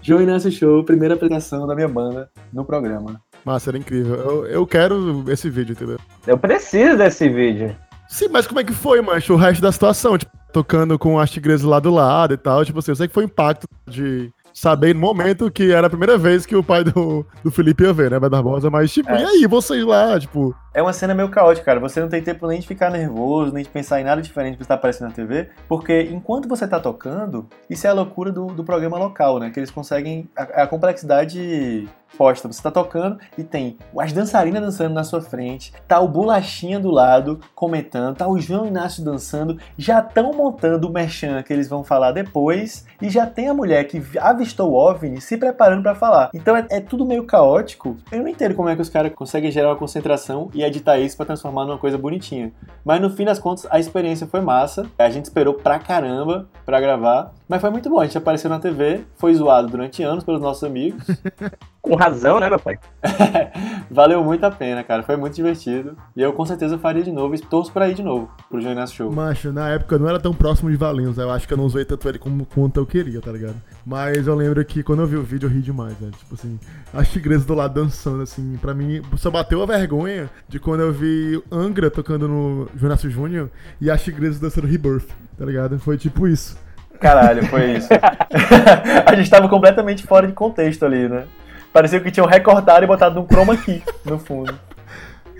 [0.00, 3.20] João Inácio Show, primeira apresentação da minha banda no programa.
[3.44, 4.14] Massa, era incrível.
[4.14, 5.98] Eu, eu quero esse vídeo, entendeu?
[6.26, 7.76] Eu preciso desse vídeo.
[8.08, 10.16] Sim, mas como é que foi, mancho, o resto da situação?
[10.16, 12.64] Tipo, tocando com as tigresas lá do lado e tal.
[12.64, 15.90] Tipo assim, eu sei que foi o impacto de saber no momento que era a
[15.90, 18.70] primeira vez que o pai do, do Felipe ia ver, né, Barbosa.
[18.70, 19.20] Mas, tipo, É.
[19.20, 20.54] e aí, vocês lá, tipo...
[20.74, 21.78] É uma cena meio caótica, cara.
[21.78, 24.56] Você não tem tempo nem de ficar nervoso, nem de pensar em nada diferente do
[24.56, 28.46] que está aparecendo na TV, porque enquanto você tá tocando, isso é a loucura do,
[28.46, 29.50] do programa local, né?
[29.50, 30.28] Que eles conseguem.
[30.36, 32.48] A, a complexidade posta.
[32.48, 36.90] Você tá tocando e tem as dançarinas dançando na sua frente, tá o Bolachinha do
[36.90, 41.84] lado comentando, tá o João Inácio dançando, já estão montando o merchan que eles vão
[41.84, 46.30] falar depois, e já tem a mulher que avistou o OVNI se preparando pra falar.
[46.32, 47.96] Então é, é tudo meio caótico.
[48.10, 51.16] Eu não entendo como é que os caras conseguem gerar uma concentração e editar isso
[51.16, 52.52] pra transformar numa coisa bonitinha.
[52.84, 54.86] Mas no fim das contas, a experiência foi massa.
[54.98, 57.32] A gente esperou pra caramba pra gravar.
[57.48, 58.00] Mas foi muito bom.
[58.00, 61.04] A gente apareceu na TV, foi zoado durante anos pelos nossos amigos.
[61.84, 62.78] Com razão, né, meu pai?
[63.90, 65.02] Valeu muito a pena, cara.
[65.02, 65.94] Foi muito divertido.
[66.16, 67.34] E eu com certeza faria de novo.
[67.34, 69.12] E torço pra ir de novo pro Inácio Show.
[69.12, 71.66] Mancho, na época eu não era tão próximo de Valinhos, eu acho que eu não
[71.66, 73.56] usei tanto ele como, quanto eu queria, tá ligado?
[73.84, 76.10] Mas eu lembro que quando eu vi o vídeo eu ri demais, né?
[76.16, 76.58] Tipo assim,
[76.90, 80.90] as tigresas do lado dançando, assim, pra mim, só bateu a vergonha de quando eu
[80.90, 85.78] vi Angra tocando no Jonas Júnior e as tigresas dançando Rebirth, tá ligado?
[85.78, 86.56] Foi tipo isso.
[86.98, 87.88] Caralho, foi isso.
[89.04, 91.24] a gente tava completamente fora de contexto ali, né?
[91.74, 94.56] Parecia que tinham recortado e botado num chroma key no fundo.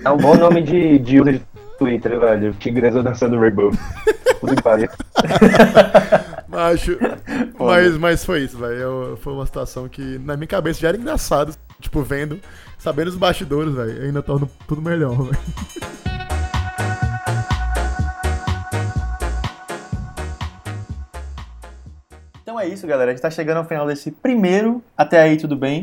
[0.04, 1.42] É um bom nome de, de user de
[1.78, 2.52] Twitter, velho.
[2.54, 3.70] Tigresa dançando Rainbow.
[4.40, 4.88] Puta que pariu.
[6.50, 6.98] Macho,
[7.56, 9.16] mas, mas foi isso, velho.
[9.22, 12.40] Foi uma situação que na minha cabeça já era engraçado, tipo, vendo,
[12.78, 14.02] sabendo os bastidores, velho.
[14.02, 15.38] Ainda torna tudo melhor, velho.
[22.54, 23.10] Então é isso, galera.
[23.10, 24.80] A gente tá chegando ao final desse primeiro.
[24.96, 25.82] Até aí, tudo bem?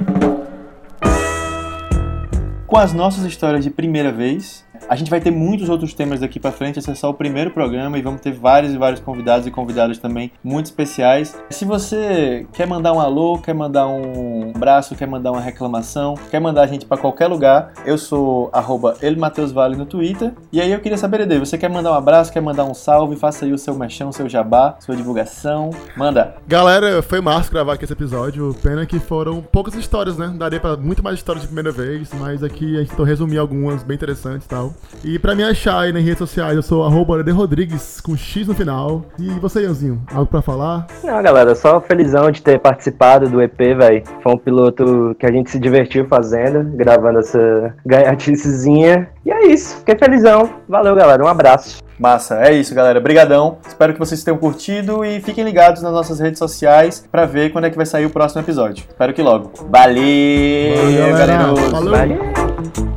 [2.65, 4.65] Com as nossas histórias de primeira vez.
[4.89, 7.51] A gente vai ter muitos outros temas daqui pra frente, esse é só o primeiro
[7.51, 11.37] programa e vamos ter vários e vários convidados e convidadas também muito especiais.
[11.49, 16.39] Se você quer mandar um alô, quer mandar um abraço, quer mandar uma reclamação, quer
[16.39, 20.33] mandar a gente pra qualquer lugar, eu sou arroba elmateusvale no Twitter.
[20.51, 23.15] E aí eu queria saber, Ede, você quer mandar um abraço, quer mandar um salve,
[23.15, 25.69] faça aí o seu mexão, seu jabá, sua divulgação.
[25.95, 26.35] Manda!
[26.47, 28.55] Galera, foi massa gravar aqui esse episódio.
[28.61, 30.33] Pena que foram poucas histórias, né?
[30.37, 33.95] Daria pra muito mais histórias de primeira vez, mas aqui a gente resumir algumas bem
[33.95, 34.70] interessantes e tal.
[35.03, 38.53] E pra me achar aí nas redes sociais, eu sou arroba Rodrigues com X no
[38.53, 39.03] final.
[39.17, 40.87] E você, Ianzinho, algo pra falar?
[41.03, 44.03] Não, galera, só felizão de ter participado do EP, velho.
[44.21, 49.09] Foi um piloto que a gente se divertiu fazendo, gravando essa gaiaticezinha.
[49.25, 50.49] E é isso, fiquei felizão.
[50.67, 51.81] Valeu, galera, um abraço.
[52.01, 52.99] Massa, é isso, galera.
[52.99, 53.59] Brigadão.
[53.67, 57.65] Espero que vocês tenham curtido e fiquem ligados nas nossas redes sociais pra ver quando
[57.65, 58.85] é que vai sair o próximo episódio.
[58.89, 59.51] Espero que logo.
[59.69, 61.55] Valeu, Valeu, galera.
[61.69, 61.91] Falou.
[61.91, 62.90] Valeu.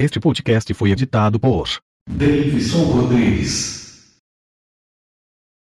[0.00, 1.68] Este podcast foi editado por
[2.08, 3.79] Davidson Rodrigues.